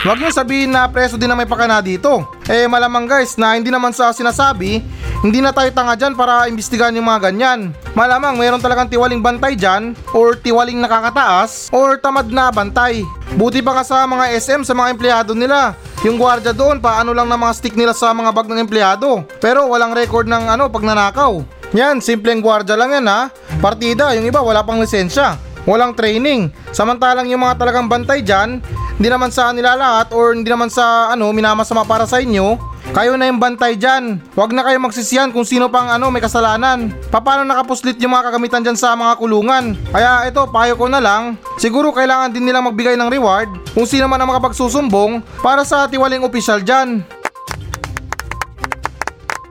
Huwag 0.07 0.23
niyo 0.23 0.31
sabihin 0.31 0.71
na 0.71 0.87
preso 0.87 1.19
din 1.19 1.27
na 1.27 1.35
may 1.35 1.49
pakana 1.49 1.83
dito. 1.83 2.23
Eh 2.47 2.63
malamang 2.63 3.03
guys 3.03 3.35
na 3.35 3.59
hindi 3.59 3.67
naman 3.67 3.91
sa 3.91 4.15
sinasabi, 4.15 4.79
hindi 5.25 5.41
na 5.41 5.49
tayo 5.49 5.73
tanga 5.73 5.97
dyan 5.97 6.13
para 6.13 6.45
imbestigahan 6.45 6.93
yung 6.93 7.09
mga 7.09 7.31
ganyan. 7.31 7.73
Malamang 7.97 8.37
meron 8.37 8.61
talagang 8.61 8.85
tiwaling 8.85 9.25
bantay 9.25 9.57
dyan, 9.57 9.97
or 10.13 10.37
tiwaling 10.37 10.77
nakakataas, 10.77 11.73
or 11.73 11.97
tamad 11.97 12.29
na 12.29 12.53
bantay. 12.53 13.01
Buti 13.33 13.65
pa 13.65 13.81
ka 13.81 13.83
sa 13.83 14.05
mga 14.05 14.29
SM 14.37 14.61
sa 14.61 14.77
mga 14.77 14.93
empleyado 14.93 15.33
nila. 15.33 15.73
Yung 16.05 16.21
gwardiya 16.21 16.53
doon, 16.53 16.77
paano 16.77 17.17
lang 17.17 17.25
ng 17.25 17.41
mga 17.41 17.53
stick 17.57 17.73
nila 17.73 17.97
sa 17.97 18.13
mga 18.13 18.29
bag 18.29 18.45
ng 18.45 18.61
empleyado. 18.61 19.25
Pero 19.41 19.65
walang 19.65 19.97
record 19.97 20.29
ng 20.29 20.53
ano, 20.53 20.69
pagnanakaw. 20.69 21.41
Yan, 21.73 21.97
simpleng 21.99 22.39
gwardiya 22.39 22.77
lang 22.77 22.93
yan 22.93 23.05
ha. 23.09 23.33
Partida, 23.57 24.13
yung 24.13 24.29
iba 24.29 24.39
wala 24.39 24.61
pang 24.61 24.77
lisensya. 24.77 25.35
Walang 25.67 25.97
training. 25.97 26.53
Samantalang 26.71 27.27
yung 27.27 27.43
mga 27.43 27.59
talagang 27.59 27.91
bantay 27.91 28.23
dyan, 28.23 28.63
hindi 28.97 29.09
naman 29.11 29.29
sa 29.33 29.51
nila 29.51 29.75
lahat 29.75 30.15
or 30.15 30.31
hindi 30.31 30.47
naman 30.47 30.71
sa 30.71 31.11
ano, 31.11 31.27
minamasama 31.35 31.83
para 31.83 32.07
sa 32.07 32.23
inyo, 32.23 32.55
kayo 32.95 33.19
na 33.19 33.27
yung 33.27 33.39
bantay 33.41 33.75
dyan. 33.75 34.21
Huwag 34.33 34.51
na 34.55 34.63
kayo 34.63 34.79
magsisiyan 34.79 35.35
kung 35.35 35.43
sino 35.43 35.67
pang 35.67 35.91
ano 35.91 36.07
may 36.07 36.23
kasalanan. 36.23 36.93
Paano 37.11 37.43
nakapuslit 37.43 37.99
yung 37.99 38.13
mga 38.15 38.31
kagamitan 38.31 38.61
dyan 38.63 38.77
sa 38.79 38.95
mga 38.95 39.19
kulungan? 39.19 39.75
Kaya 39.91 40.27
ito, 40.27 40.43
payo 40.49 40.77
ko 40.79 40.87
na 40.87 41.01
lang. 41.03 41.35
Siguro 41.59 41.91
kailangan 41.91 42.31
din 42.31 42.47
nilang 42.47 42.67
magbigay 42.67 42.95
ng 42.95 43.11
reward 43.11 43.49
kung 43.75 43.85
sino 43.89 44.07
man 44.07 44.21
ang 44.21 44.31
makapagsusumbong 44.31 45.21
para 45.43 45.67
sa 45.67 45.85
tiwaling 45.89 46.23
opisyal 46.23 46.63
dyan. 46.63 47.03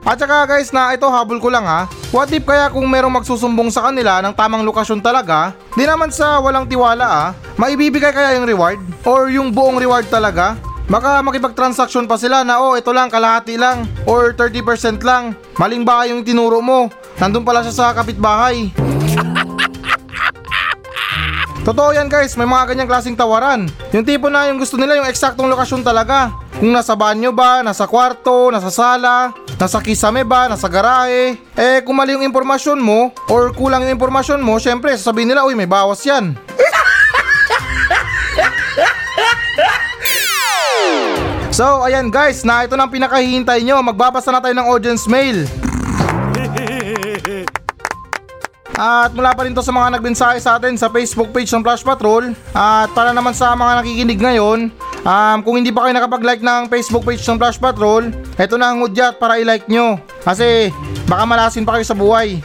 At 0.07 0.23
saka 0.23 0.47
guys 0.47 0.71
na 0.71 0.95
ito 0.95 1.03
habol 1.11 1.35
ko 1.43 1.51
lang 1.51 1.67
ha. 1.67 1.83
What 2.15 2.31
if 2.31 2.47
kaya 2.47 2.71
kung 2.71 2.87
merong 2.87 3.11
magsusumbong 3.19 3.67
sa 3.67 3.91
kanila 3.91 4.23
ng 4.23 4.31
tamang 4.39 4.63
lokasyon 4.63 5.03
talaga, 5.03 5.51
di 5.75 5.83
naman 5.83 6.15
sa 6.15 6.39
walang 6.39 6.63
tiwala 6.63 7.03
ah, 7.03 7.29
maibibigay 7.59 8.15
kaya 8.15 8.39
yung 8.39 8.47
reward? 8.47 8.79
Or 9.03 9.27
yung 9.27 9.51
buong 9.51 9.75
reward 9.75 10.07
talaga? 10.07 10.55
Baka 10.87 11.19
makipag-transaction 11.19 12.07
pa 12.07 12.15
sila 12.15 12.47
na 12.47 12.63
oh 12.63 12.79
ito 12.79 12.95
lang 12.95 13.11
kalahati 13.11 13.59
lang 13.59 13.83
or 14.07 14.31
30% 14.31 15.03
lang. 15.03 15.35
Maling 15.59 15.83
ba 15.83 16.07
yung 16.07 16.23
tinuro 16.23 16.63
mo? 16.63 16.87
Nandun 17.19 17.43
pala 17.43 17.59
siya 17.59 17.75
sa 17.75 17.91
kapitbahay. 17.91 18.71
Totoo 21.67 21.91
yan 21.91 22.07
guys, 22.07 22.39
may 22.39 22.47
mga 22.47 22.71
ganyang 22.71 22.87
klaseng 22.87 23.19
tawaran. 23.19 23.67
Yung 23.91 24.07
tipo 24.07 24.31
na 24.31 24.47
yung 24.47 24.55
gusto 24.55 24.79
nila 24.79 24.95
yung 24.95 25.11
eksaktong 25.11 25.51
lokasyon 25.51 25.83
talaga. 25.83 26.31
Kung 26.55 26.71
nasa 26.71 26.95
banyo 26.95 27.35
ba, 27.35 27.59
nasa 27.59 27.83
kwarto, 27.83 28.47
nasa 28.47 28.71
sala, 28.71 29.35
nasa 29.59 29.83
kisame 29.83 30.23
ba, 30.23 30.47
nasa 30.47 30.71
garahe. 30.71 31.35
Eh 31.59 31.83
kung 31.83 31.99
mali 31.99 32.15
yung 32.15 32.23
impormasyon 32.23 32.79
mo 32.79 33.11
or 33.27 33.51
kulang 33.51 33.83
yung 33.83 33.99
impormasyon 33.99 34.39
mo, 34.39 34.55
syempre 34.63 34.95
sasabihin 34.95 35.35
nila, 35.35 35.43
uy 35.43 35.59
may 35.59 35.67
bawas 35.67 35.99
yan. 36.07 36.39
So 41.57 41.81
ayan 41.81 42.13
guys, 42.13 42.45
na 42.45 42.69
ito 42.69 42.77
nang 42.77 42.85
pinakahihintay 42.85 43.65
nyo, 43.65 43.81
magbabasa 43.81 44.29
na 44.29 44.37
tayo 44.37 44.53
ng 44.53 44.69
audience 44.69 45.09
mail. 45.09 45.49
At 48.77 49.09
mula 49.17 49.33
pa 49.33 49.41
rin 49.41 49.57
to 49.57 49.65
sa 49.65 49.73
mga 49.73 49.97
nagbensahe 49.97 50.37
sa 50.37 50.61
atin 50.61 50.77
sa 50.77 50.85
Facebook 50.85 51.33
page 51.33 51.49
ng 51.49 51.65
Flash 51.65 51.81
Patrol. 51.81 52.37
At 52.53 52.93
para 52.93 53.09
naman 53.09 53.33
sa 53.33 53.57
mga 53.57 53.81
nakikinig 53.81 54.21
ngayon, 54.21 54.69
um, 55.01 55.37
kung 55.41 55.57
hindi 55.57 55.73
pa 55.73 55.89
kayo 55.89 55.97
nakapag-like 55.97 56.45
ng 56.45 56.69
Facebook 56.69 57.01
page 57.01 57.25
ng 57.25 57.41
Flash 57.41 57.57
Patrol, 57.57 58.05
eto 58.37 58.53
na 58.53 58.77
ang 58.77 58.85
hudyat 58.85 59.17
para 59.17 59.41
i-like 59.41 59.65
nyo. 59.65 59.97
Kasi 60.21 60.69
baka 61.09 61.25
malasin 61.25 61.65
pa 61.65 61.81
kayo 61.81 61.89
sa 61.89 61.97
buhay. 61.97 62.37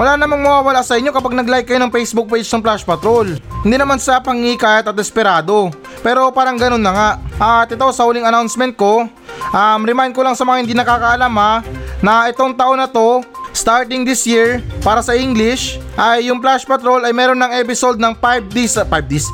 Wala 0.00 0.16
namang 0.16 0.40
mawawala 0.40 0.80
sa 0.80 0.96
inyo 0.96 1.12
kapag 1.12 1.36
nag-like 1.36 1.68
kayo 1.68 1.76
ng 1.76 1.92
Facebook 1.92 2.32
page 2.32 2.48
ng 2.48 2.64
Flash 2.64 2.88
Patrol. 2.88 3.36
Hindi 3.36 3.76
naman 3.76 4.00
sa 4.00 4.16
pangikayat 4.16 4.88
at 4.88 4.96
desperado. 4.96 5.68
Pero 6.00 6.32
parang 6.32 6.56
ganun 6.56 6.80
na 6.80 6.88
nga. 6.88 7.10
At 7.36 7.68
ito 7.68 7.84
sa 7.92 8.08
huling 8.08 8.24
announcement 8.24 8.72
ko, 8.80 9.04
um, 9.52 9.80
remind 9.84 10.16
ko 10.16 10.24
lang 10.24 10.32
sa 10.32 10.48
mga 10.48 10.64
hindi 10.64 10.72
nakakaalam 10.72 11.32
ha, 11.36 11.60
na 12.00 12.32
itong 12.32 12.56
taon 12.56 12.80
na 12.80 12.88
to, 12.88 13.20
starting 13.52 14.08
this 14.08 14.24
year, 14.24 14.64
para 14.80 15.04
sa 15.04 15.12
English, 15.12 15.76
ay 16.00 16.32
yung 16.32 16.40
Flash 16.40 16.64
Patrol 16.64 17.04
ay 17.04 17.12
meron 17.12 17.36
ng 17.36 17.52
episode 17.60 18.00
ng 18.00 18.16
5 18.16 18.56
days, 18.56 18.80
5 18.80 18.88
days, 19.04 19.28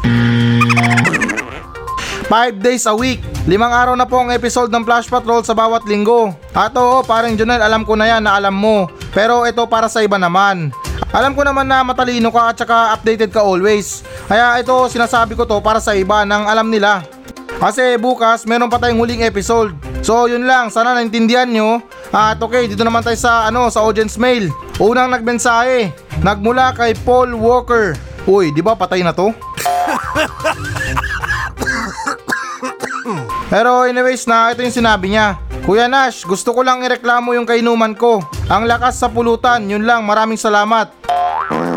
5 2.27 2.59
days 2.59 2.91
a 2.91 2.95
week. 2.95 3.23
Limang 3.47 3.71
araw 3.71 3.95
na 3.95 4.03
po 4.03 4.19
ang 4.19 4.35
episode 4.35 4.67
ng 4.75 4.83
Flash 4.83 5.07
Patrol 5.07 5.47
sa 5.47 5.55
bawat 5.55 5.87
linggo. 5.87 6.35
At 6.51 6.75
oo, 6.75 7.07
parang 7.07 7.39
Junel, 7.39 7.63
alam 7.63 7.87
ko 7.87 7.95
na 7.95 8.11
yan 8.11 8.27
na 8.27 8.35
alam 8.35 8.51
mo. 8.51 8.91
Pero 9.15 9.47
ito 9.47 9.63
para 9.71 9.87
sa 9.87 10.03
iba 10.03 10.19
naman. 10.19 10.75
Alam 11.15 11.39
ko 11.39 11.47
naman 11.47 11.71
na 11.71 11.87
matalino 11.87 12.35
ka 12.35 12.51
at 12.51 12.59
saka 12.59 12.99
updated 12.99 13.31
ka 13.31 13.47
always. 13.47 14.03
Kaya 14.27 14.59
ito 14.59 14.75
sinasabi 14.91 15.39
ko 15.39 15.47
to 15.47 15.63
para 15.63 15.79
sa 15.79 15.95
iba 15.95 16.27
nang 16.27 16.51
alam 16.51 16.67
nila. 16.67 17.07
Kasi 17.63 17.95
bukas 17.97 18.43
meron 18.43 18.69
pa 18.69 18.83
tayong 18.83 18.99
huling 18.99 19.23
episode. 19.23 19.79
So 20.03 20.27
yun 20.27 20.51
lang, 20.51 20.75
sana 20.75 20.99
naintindihan 20.99 21.47
nyo. 21.47 21.79
At 22.11 22.43
okay, 22.43 22.67
dito 22.67 22.83
naman 22.83 23.07
tayo 23.07 23.17
sa 23.17 23.47
ano 23.47 23.71
sa 23.71 23.87
audience 23.87 24.19
mail. 24.19 24.51
Unang 24.83 25.15
nagmensahe, 25.15 25.95
nagmula 26.27 26.75
kay 26.75 26.93
Paul 27.07 27.39
Walker. 27.39 27.95
Uy, 28.27 28.51
di 28.51 28.61
ba 28.61 28.75
patay 28.75 29.07
na 29.07 29.15
to? 29.15 29.31
Pero 33.47 33.87
anyways 33.87 34.27
na, 34.27 34.51
ito 34.51 34.67
yung 34.67 34.75
sinabi 34.75 35.15
niya. 35.15 35.39
Kuya 35.63 35.87
Nash, 35.87 36.27
gusto 36.27 36.51
ko 36.51 36.67
lang 36.67 36.83
ireklamo 36.83 37.31
yung 37.35 37.47
kainuman 37.47 37.95
ko. 37.95 38.19
Ang 38.51 38.67
lakas 38.67 38.99
sa 38.99 39.07
pulutan, 39.07 39.71
yun 39.71 39.87
lang, 39.87 40.03
maraming 40.03 40.39
salamat. 40.39 40.91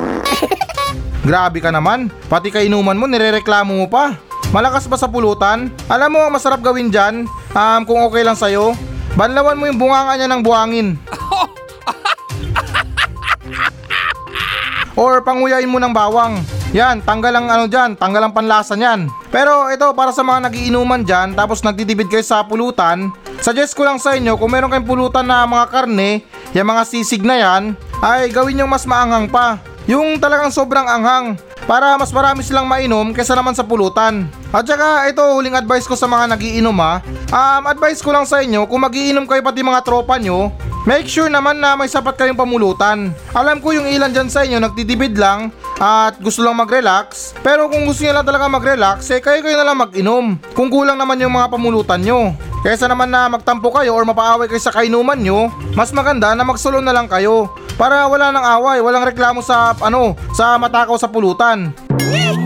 Grabe 1.29 1.61
ka 1.61 1.69
naman, 1.69 2.09
pati 2.25 2.49
kainuman 2.49 2.97
mo 2.97 3.05
nirereklamo 3.05 3.69
mo 3.69 3.85
pa. 3.85 4.17
Malakas 4.49 4.89
ba 4.89 4.97
sa 4.97 5.05
pulutan? 5.05 5.69
Alam 5.85 6.17
mo 6.17 6.25
ang 6.25 6.33
masarap 6.33 6.57
gawin 6.65 6.89
dyan? 6.89 7.29
Um, 7.53 7.81
kung 7.85 8.01
okay 8.01 8.25
lang 8.25 8.33
sa'yo, 8.33 8.73
banlawan 9.13 9.61
mo 9.61 9.69
yung 9.69 9.77
bunganga 9.77 10.17
niya 10.17 10.25
ng 10.25 10.41
buhangin. 10.41 10.97
Or 14.97 15.21
panguyain 15.21 15.69
mo 15.69 15.77
ng 15.77 15.93
bawang. 15.93 16.41
Yan, 16.69 17.01
tanggal 17.01 17.33
ang 17.33 17.49
ano 17.49 17.65
dyan, 17.65 17.97
tanggal 17.97 18.29
ang 18.29 18.33
panlasa 18.33 18.77
niyan. 18.77 19.09
Pero 19.33 19.73
ito, 19.73 19.89
para 19.97 20.13
sa 20.13 20.21
mga 20.21 20.49
nagiinuman 20.49 21.01
dyan, 21.01 21.33
tapos 21.33 21.65
nagtitipid 21.65 22.13
kayo 22.13 22.21
sa 22.21 22.45
pulutan, 22.45 23.09
suggest 23.41 23.73
ko 23.73 23.89
lang 23.89 23.97
sa 23.97 24.13
inyo, 24.13 24.37
kung 24.37 24.53
meron 24.53 24.69
kayong 24.69 24.85
pulutan 24.85 25.25
na 25.25 25.49
mga 25.49 25.65
karne, 25.73 26.21
yung 26.53 26.69
mga 26.69 26.85
sisig 26.85 27.25
na 27.25 27.41
yan, 27.41 27.73
ay 28.05 28.29
gawin 28.29 28.61
yung 28.61 28.69
mas 28.69 28.85
maanghang 28.85 29.25
pa. 29.25 29.57
Yung 29.89 30.21
talagang 30.21 30.53
sobrang 30.53 30.85
anghang, 30.85 31.41
para 31.65 31.97
mas 31.97 32.13
marami 32.13 32.45
silang 32.45 32.69
mainom 32.69 33.17
kesa 33.17 33.33
naman 33.33 33.57
sa 33.57 33.65
pulutan. 33.65 34.29
At 34.53 34.65
saka 34.69 35.09
ito 35.09 35.21
huling 35.21 35.57
advice 35.57 35.89
ko 35.89 35.97
sa 35.97 36.05
mga 36.05 36.37
nagiinom 36.37 36.77
ha. 36.81 37.01
Um, 37.33 37.65
advice 37.65 38.01
ko 38.01 38.13
lang 38.13 38.29
sa 38.29 38.45
inyo 38.45 38.69
kung 38.69 38.85
magiinom 38.85 39.25
kayo 39.25 39.41
pati 39.41 39.65
mga 39.65 39.85
tropa 39.85 40.17
nyo, 40.17 40.53
make 40.89 41.05
sure 41.05 41.29
naman 41.29 41.57
na 41.57 41.73
may 41.73 41.89
sapat 41.89 42.17
kayong 42.17 42.37
pamulutan. 42.37 43.13
Alam 43.37 43.61
ko 43.61 43.73
yung 43.73 43.85
ilan 43.85 44.09
dyan 44.09 44.29
sa 44.29 44.45
inyo 44.45 44.57
nagtitipid 44.57 45.17
lang 45.17 45.53
at 45.79 46.19
gusto 46.19 46.43
lang 46.43 46.59
mag-relax. 46.59 47.31
Pero 47.39 47.71
kung 47.71 47.87
gusto 47.87 48.03
nyo 48.03 48.19
lang 48.19 48.27
talaga 48.27 48.51
mag-relax, 48.51 49.07
eh 49.15 49.23
kayo 49.23 49.39
kayo 49.39 49.55
na 49.55 49.71
lang 49.71 49.79
mag-inom. 49.79 50.35
Kung 50.51 50.67
kulang 50.67 50.99
naman 50.99 51.23
yung 51.23 51.31
mga 51.31 51.47
pamulutan 51.47 52.03
nyo. 52.03 52.35
Kaysa 52.59 52.91
naman 52.91 53.07
na 53.07 53.31
magtampo 53.31 53.71
kayo 53.71 53.95
or 53.95 54.03
mapaaway 54.03 54.51
kayo 54.51 54.59
sa 54.59 54.75
kainuman 54.75 55.15
nyo, 55.15 55.47
mas 55.79 55.95
maganda 55.95 56.35
na 56.35 56.43
magsolo 56.43 56.83
na 56.83 56.91
lang 56.91 57.07
kayo. 57.07 57.47
Para 57.79 58.03
wala 58.11 58.35
nang 58.35 58.43
away, 58.43 58.83
walang 58.83 59.07
reklamo 59.07 59.39
sa 59.39 59.71
ano, 59.79 60.19
sa 60.35 60.59
matakaw 60.59 60.99
sa 60.99 61.07
pulutan. 61.07 61.71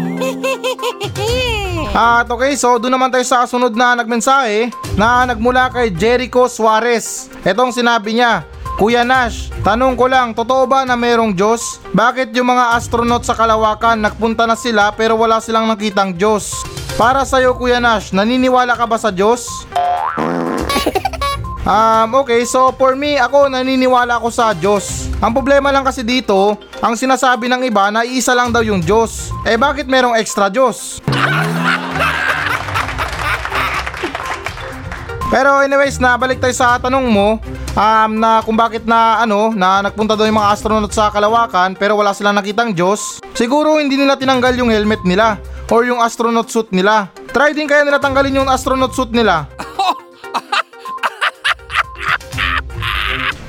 At 1.94 2.30
okay, 2.30 2.54
so 2.54 2.78
doon 2.82 2.98
naman 2.98 3.14
tayo 3.14 3.26
sa 3.26 3.46
sunod 3.46 3.74
na 3.74 3.98
nagmensahe 3.98 4.70
na 4.94 5.26
nagmula 5.30 5.70
kay 5.74 5.94
Jericho 5.94 6.46
Suarez. 6.46 7.30
Etong 7.46 7.74
sinabi 7.74 8.18
niya, 8.18 8.46
Kuya 8.74 9.06
Nash, 9.06 9.54
tanong 9.62 9.94
ko 9.94 10.10
lang, 10.10 10.34
totoo 10.34 10.66
ba 10.66 10.82
na 10.82 10.98
merong 10.98 11.30
Diyos? 11.30 11.78
Bakit 11.94 12.34
yung 12.34 12.50
mga 12.50 12.74
astronaut 12.74 13.22
sa 13.22 13.38
kalawakan 13.38 14.02
nagpunta 14.02 14.50
na 14.50 14.58
sila 14.58 14.90
pero 14.98 15.14
wala 15.14 15.38
silang 15.38 15.70
nakitang 15.70 16.18
Diyos? 16.18 16.66
Para 16.98 17.22
sa'yo 17.22 17.54
Kuya 17.54 17.78
Nash, 17.78 18.18
naniniwala 18.18 18.74
ka 18.74 18.90
ba 18.90 18.98
sa 18.98 19.14
Diyos? 19.14 19.46
Um, 21.64 22.20
okay, 22.20 22.44
so 22.44 22.76
for 22.76 22.92
me, 22.92 23.16
ako 23.16 23.48
naniniwala 23.48 24.20
ako 24.20 24.36
sa 24.36 24.52
Diyos. 24.52 25.08
Ang 25.24 25.32
problema 25.32 25.72
lang 25.72 25.88
kasi 25.88 26.04
dito, 26.04 26.60
ang 26.84 27.00
sinasabi 27.00 27.48
ng 27.48 27.64
iba 27.64 27.88
na 27.88 28.04
iisa 28.04 28.36
lang 28.36 28.52
daw 28.52 28.60
yung 28.60 28.84
Diyos. 28.84 29.32
Eh 29.48 29.56
bakit 29.56 29.88
merong 29.88 30.12
extra 30.20 30.52
Diyos? 30.52 31.00
Pero 35.32 35.64
anyways, 35.64 36.04
na 36.04 36.20
balik 36.20 36.44
tayo 36.44 36.52
sa 36.52 36.76
tanong 36.84 37.08
mo, 37.08 37.40
um, 37.78 38.12
na 38.18 38.42
kung 38.46 38.58
bakit 38.58 38.86
na 38.86 39.22
ano, 39.22 39.54
na 39.54 39.82
nagpunta 39.86 40.16
daw 40.18 40.26
yung 40.26 40.40
mga 40.40 40.52
astronaut 40.54 40.94
sa 40.94 41.10
kalawakan 41.10 41.76
pero 41.78 41.98
wala 41.98 42.14
silang 42.14 42.38
nakitang 42.38 42.74
Diyos. 42.74 43.20
Siguro 43.34 43.78
hindi 43.82 43.98
nila 43.98 44.18
tinanggal 44.18 44.58
yung 44.58 44.70
helmet 44.70 45.02
nila 45.06 45.38
or 45.70 45.86
yung 45.86 46.02
astronaut 46.02 46.50
suit 46.54 46.70
nila. 46.70 47.10
Try 47.34 47.54
din 47.58 47.66
kaya 47.66 47.82
nila 47.82 47.98
tanggalin 47.98 48.46
yung 48.46 48.50
astronaut 48.50 48.94
suit 48.94 49.10
nila. 49.10 49.50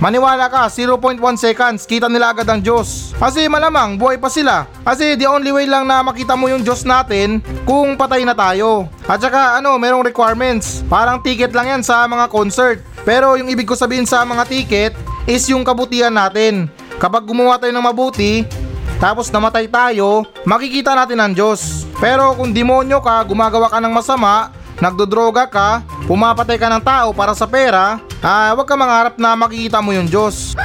Maniwala 0.04 0.52
ka, 0.52 0.68
0.1 0.68 1.16
seconds, 1.40 1.88
kita 1.88 2.12
nila 2.12 2.36
agad 2.36 2.44
ang 2.44 2.60
Diyos. 2.60 3.16
Kasi 3.16 3.48
malamang, 3.48 3.96
buhay 3.96 4.20
pa 4.20 4.28
sila. 4.28 4.68
Kasi 4.84 5.16
the 5.16 5.24
only 5.24 5.48
way 5.48 5.64
lang 5.64 5.88
na 5.88 6.04
makita 6.04 6.36
mo 6.36 6.44
yung 6.44 6.60
Diyos 6.60 6.84
natin 6.84 7.40
kung 7.64 7.96
patay 7.96 8.20
na 8.20 8.36
tayo. 8.36 8.84
At 9.08 9.24
saka 9.24 9.56
ano, 9.56 9.80
merong 9.80 10.04
requirements. 10.04 10.84
Parang 10.92 11.24
ticket 11.24 11.56
lang 11.56 11.72
yan 11.72 11.80
sa 11.80 12.04
mga 12.04 12.28
concert. 12.28 12.84
Pero 13.04 13.36
yung 13.36 13.52
ibig 13.52 13.68
ko 13.68 13.76
sabihin 13.76 14.08
sa 14.08 14.24
mga 14.24 14.48
ticket 14.48 14.92
is 15.28 15.44
yung 15.48 15.62
kabutihan 15.62 16.12
natin. 16.12 16.72
Kapag 16.96 17.28
gumawa 17.28 17.60
tayo 17.60 17.72
ng 17.76 17.84
mabuti, 17.84 18.48
tapos 18.96 19.28
namatay 19.28 19.68
tayo, 19.68 20.24
makikita 20.48 20.96
natin 20.96 21.20
ang 21.20 21.32
Diyos. 21.36 21.84
Pero 22.00 22.32
kung 22.36 22.56
demonyo 22.56 23.04
ka, 23.04 23.20
gumagawa 23.28 23.68
ka 23.68 23.78
ng 23.78 23.92
masama, 23.92 24.48
nagdodroga 24.80 25.44
ka, 25.44 25.84
pumapatay 26.08 26.56
ka 26.56 26.68
ng 26.72 26.82
tao 26.82 27.08
para 27.12 27.36
sa 27.36 27.44
pera, 27.44 28.00
ah, 28.24 28.50
huwag 28.56 28.66
ka 28.66 28.74
mangarap 28.74 29.14
na 29.20 29.36
makikita 29.36 29.84
mo 29.84 29.92
yung 29.92 30.08
Diyos. 30.08 30.56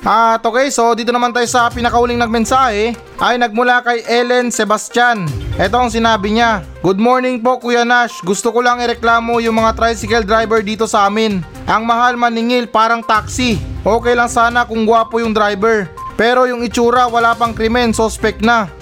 At 0.00 0.40
okay, 0.40 0.72
so 0.72 0.96
dito 0.96 1.12
naman 1.12 1.28
tayo 1.28 1.44
sa 1.44 1.68
pinakauling 1.68 2.16
nagmensahe 2.16 2.96
ay 3.20 3.34
nagmula 3.36 3.84
kay 3.84 4.00
Ellen 4.08 4.48
Sebastian. 4.48 5.28
Ito 5.60 5.76
ang 5.76 5.92
sinabi 5.92 6.32
niya. 6.32 6.64
Good 6.80 6.96
morning 6.96 7.44
po 7.44 7.60
Kuya 7.60 7.84
Nash. 7.84 8.24
Gusto 8.24 8.48
ko 8.48 8.64
lang 8.64 8.80
ireklamo 8.80 9.44
yung 9.44 9.60
mga 9.60 9.76
tricycle 9.76 10.24
driver 10.24 10.64
dito 10.64 10.88
sa 10.88 11.04
amin. 11.04 11.44
Ang 11.68 11.84
mahal 11.84 12.16
maningil 12.16 12.64
parang 12.64 13.04
taxi. 13.04 13.60
Okay 13.84 14.16
lang 14.16 14.32
sana 14.32 14.64
kung 14.64 14.88
gwapo 14.88 15.20
yung 15.20 15.36
driver. 15.36 15.84
Pero 16.16 16.48
yung 16.48 16.64
itsura 16.64 17.04
wala 17.04 17.36
pang 17.36 17.52
krimen, 17.52 17.92
suspect 17.92 18.40
na. 18.40 18.72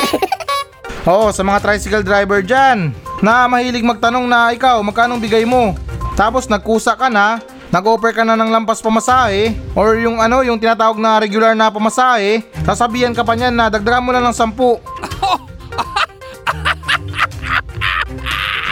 Oo, 1.08 1.32
sa 1.32 1.40
mga 1.40 1.64
tricycle 1.64 2.04
driver 2.04 2.44
dyan. 2.44 2.92
na 3.20 3.44
mahilig 3.44 3.84
magtanong 3.84 4.24
na 4.24 4.52
ikaw 4.52 4.80
magkanong 4.80 5.20
bigay 5.20 5.44
mo. 5.44 5.76
Tapos 6.16 6.48
nagkusa 6.48 6.96
ka 6.96 7.08
na, 7.12 7.40
nag-offer 7.70 8.10
ka 8.12 8.26
na 8.26 8.34
ng 8.34 8.50
lampas 8.50 8.82
pamasahe 8.82 9.54
or 9.78 9.94
yung 9.96 10.18
ano 10.18 10.42
yung 10.42 10.58
tinatawag 10.58 10.98
na 10.98 11.22
regular 11.22 11.54
na 11.54 11.70
pamasahe, 11.70 12.42
sasabihan 12.66 13.14
ka 13.14 13.22
pa 13.22 13.38
niyan 13.38 13.54
na 13.54 13.70
dagdagan 13.70 14.02
mo 14.02 14.10
na 14.10 14.20
ng 14.22 14.34
10. 14.34 14.50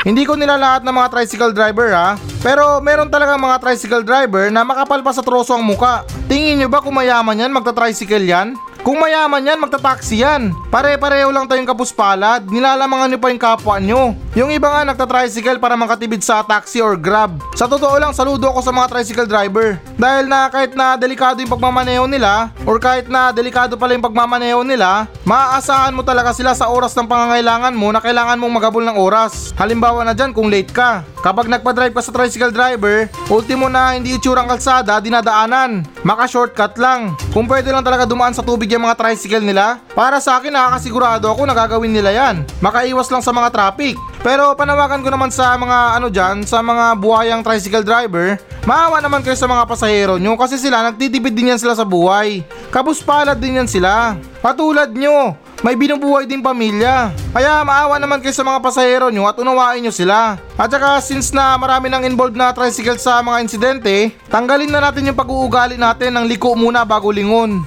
Hindi 0.08 0.22
ko 0.24 0.34
nila 0.38 0.56
lahat 0.56 0.82
ng 0.86 0.94
mga 0.94 1.08
tricycle 1.10 1.52
driver 1.54 1.90
ha, 1.92 2.16
pero 2.40 2.80
meron 2.80 3.10
talaga 3.10 3.36
mga 3.36 3.60
tricycle 3.60 4.06
driver 4.06 4.48
na 4.48 4.64
makapal 4.64 5.02
pa 5.02 5.12
sa 5.12 5.22
troso 5.26 5.52
ang 5.54 5.66
muka. 5.66 6.06
Tingin 6.30 6.58
nyo 6.64 6.68
ba 6.70 6.80
kung 6.80 6.96
mayaman 6.96 7.44
yan, 7.44 7.52
magta-tricycle 7.52 8.24
yan? 8.24 8.56
Kung 8.88 9.04
mayaman 9.04 9.44
yan, 9.44 9.60
magta-taxi 9.60 10.24
yan. 10.24 10.56
Pare-pareho 10.72 11.28
lang 11.28 11.44
tayong 11.44 11.68
kapuspalad, 11.68 12.48
nilalamangan 12.48 13.12
nyo 13.12 13.20
pa 13.20 13.28
yung 13.28 13.36
kapwa 13.36 13.76
nyo. 13.76 14.16
Yung 14.32 14.48
iba 14.48 14.64
nga 14.64 14.80
nagta-tricycle 14.80 15.60
para 15.60 15.76
makatibid 15.76 16.24
sa 16.24 16.40
taxi 16.40 16.80
or 16.80 16.96
grab. 16.96 17.36
Sa 17.52 17.68
totoo 17.68 18.00
lang, 18.00 18.16
saludo 18.16 18.48
ako 18.48 18.64
sa 18.64 18.72
mga 18.72 18.88
tricycle 18.88 19.28
driver. 19.28 19.76
Dahil 20.00 20.24
na 20.24 20.48
kahit 20.48 20.72
na 20.72 20.96
delikado 20.96 21.44
yung 21.44 21.52
pagmamaneho 21.52 22.08
nila, 22.08 22.48
or 22.64 22.80
kahit 22.80 23.12
na 23.12 23.28
delikado 23.28 23.76
pala 23.76 23.92
yung 23.92 24.08
pagmamaneho 24.08 24.64
nila, 24.64 25.04
maaasahan 25.28 25.92
mo 25.92 26.00
talaga 26.00 26.32
sila 26.32 26.56
sa 26.56 26.72
oras 26.72 26.96
ng 26.96 27.12
pangangailangan 27.12 27.76
mo 27.76 27.92
na 27.92 28.00
kailangan 28.00 28.40
mong 28.40 28.56
magabol 28.56 28.88
ng 28.88 28.96
oras. 28.96 29.52
Halimbawa 29.60 30.00
na 30.00 30.16
dyan 30.16 30.32
kung 30.32 30.48
late 30.48 30.72
ka. 30.72 31.04
Kapag 31.18 31.50
nagpa-drive 31.50 31.90
ka 31.90 32.02
sa 32.02 32.14
tricycle 32.14 32.54
driver, 32.54 33.10
ultimo 33.26 33.66
na 33.66 33.98
hindi 33.98 34.14
itsurang 34.14 34.46
kalsada, 34.46 35.02
dinadaanan. 35.02 35.82
Maka-shortcut 36.06 36.78
lang. 36.78 37.18
Kung 37.34 37.50
pwede 37.50 37.74
lang 37.74 37.82
talaga 37.82 38.06
dumaan 38.06 38.30
sa 38.30 38.46
tubig 38.46 38.70
yung 38.70 38.86
mga 38.86 38.94
tricycle 38.94 39.42
nila, 39.42 39.82
para 39.98 40.22
sa 40.22 40.38
akin 40.38 40.54
nakakasigurado 40.54 41.26
ako 41.26 41.42
na 41.42 41.58
gagawin 41.58 41.90
nila 41.90 42.14
yan. 42.14 42.46
Makaiwas 42.62 43.10
lang 43.10 43.22
sa 43.22 43.34
mga 43.34 43.50
traffic. 43.50 43.98
Pero 44.22 44.54
panawagan 44.54 45.02
ko 45.02 45.10
naman 45.10 45.30
sa 45.34 45.58
mga 45.58 45.78
ano 45.98 46.06
dyan, 46.10 46.46
sa 46.46 46.62
mga 46.62 46.98
buhayang 46.98 47.42
tricycle 47.42 47.86
driver, 47.86 48.38
maawa 48.66 48.98
naman 49.02 49.22
kayo 49.22 49.38
sa 49.38 49.46
mga 49.46 49.66
pasahero 49.66 50.18
nyo 50.18 50.34
kasi 50.34 50.58
sila 50.58 50.82
nagtitipid 50.90 51.34
din 51.34 51.54
yan 51.54 51.60
sila 51.60 51.74
sa 51.74 51.86
buhay. 51.86 52.42
Kabus 52.70 53.02
palad 53.02 53.38
din 53.38 53.62
yan 53.62 53.70
sila. 53.70 54.18
Patulad 54.42 54.90
nyo, 54.90 55.38
may 55.62 55.74
binubuhay 55.74 56.22
din 56.26 56.38
pamilya. 56.38 57.10
Kaya 57.34 57.66
maawa 57.66 57.98
naman 57.98 58.22
kayo 58.22 58.30
sa 58.30 58.46
mga 58.46 58.62
pasahero 58.62 59.10
nyo 59.10 59.26
at 59.26 59.34
unawain 59.42 59.82
nyo 59.82 59.90
sila. 59.90 60.38
At 60.54 60.70
saka 60.70 61.02
since 61.02 61.34
na 61.34 61.58
marami 61.58 61.90
nang 61.90 62.06
involved 62.06 62.38
na 62.38 62.54
tricycle 62.54 62.98
sa 62.98 63.18
mga 63.26 63.42
insidente, 63.42 64.14
tanggalin 64.30 64.70
na 64.70 64.78
natin 64.78 65.10
yung 65.10 65.18
pag-uugali 65.18 65.74
natin 65.74 66.14
ng 66.14 66.30
liko 66.30 66.54
muna 66.54 66.86
bago 66.86 67.10
lingon. 67.10 67.66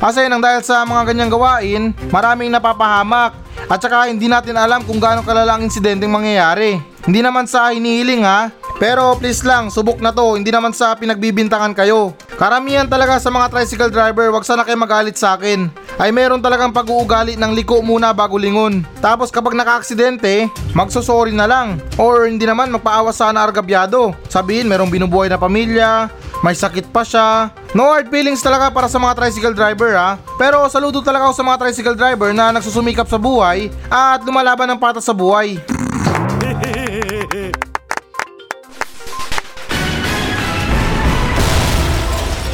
Kasi 0.00 0.30
nang 0.30 0.40
dahil 0.40 0.64
sa 0.64 0.86
mga 0.86 1.12
ganyang 1.12 1.28
gawain, 1.28 1.92
maraming 2.08 2.48
napapahamak. 2.48 3.36
At 3.68 3.82
saka 3.82 4.08
hindi 4.08 4.26
natin 4.30 4.56
alam 4.56 4.86
kung 4.86 4.96
gaano 4.96 5.20
kalala 5.26 5.58
ang 5.58 5.66
insidenteng 5.66 6.10
mangyayari. 6.10 6.80
Hindi 7.04 7.20
naman 7.20 7.44
sa 7.44 7.68
hinihiling 7.74 8.24
ha, 8.24 8.48
pero 8.80 9.12
please 9.20 9.44
lang, 9.44 9.68
subok 9.68 10.00
na 10.00 10.08
to, 10.08 10.40
hindi 10.40 10.48
naman 10.48 10.72
sa 10.72 10.96
pinagbibintangan 10.96 11.76
kayo. 11.76 12.16
Karamihan 12.40 12.88
talaga 12.88 13.20
sa 13.20 13.28
mga 13.28 13.52
tricycle 13.52 13.92
driver, 13.92 14.32
wag 14.32 14.48
sana 14.48 14.64
kayo 14.64 14.80
magalit 14.80 15.12
sa 15.12 15.36
akin. 15.36 15.68
Ay 16.00 16.08
meron 16.08 16.40
talagang 16.40 16.72
pag-uugali 16.72 17.36
ng 17.36 17.52
liko 17.52 17.84
muna 17.84 18.16
bago 18.16 18.40
lingon. 18.40 18.80
Tapos 19.04 19.28
kapag 19.28 19.52
naka-aksidente, 19.52 20.48
magsosorry 20.72 21.36
na 21.36 21.44
lang. 21.44 21.76
Or 22.00 22.24
hindi 22.24 22.48
naman 22.48 22.72
magpaawa 22.72 23.12
sana 23.12 23.44
argabyado. 23.44 24.16
Sabihin 24.32 24.72
merong 24.72 24.88
binubuhay 24.88 25.28
na 25.28 25.36
pamilya, 25.36 26.08
may 26.40 26.56
sakit 26.56 26.88
pa 26.88 27.04
siya. 27.04 27.52
No 27.76 27.92
hard 27.92 28.08
feelings 28.08 28.40
talaga 28.40 28.72
para 28.72 28.88
sa 28.88 28.96
mga 28.96 29.20
tricycle 29.20 29.52
driver 29.52 29.92
ha. 29.92 30.16
Pero 30.40 30.64
saludo 30.72 31.04
talaga 31.04 31.28
ako 31.28 31.36
sa 31.36 31.44
mga 31.44 31.60
tricycle 31.60 31.98
driver 32.00 32.32
na 32.32 32.56
nagsusumikap 32.56 33.04
sa 33.04 33.20
buhay 33.20 33.68
at 33.92 34.24
lumalaban 34.24 34.64
ng 34.72 34.80
patas 34.80 35.04
sa 35.04 35.12
buhay. 35.12 35.60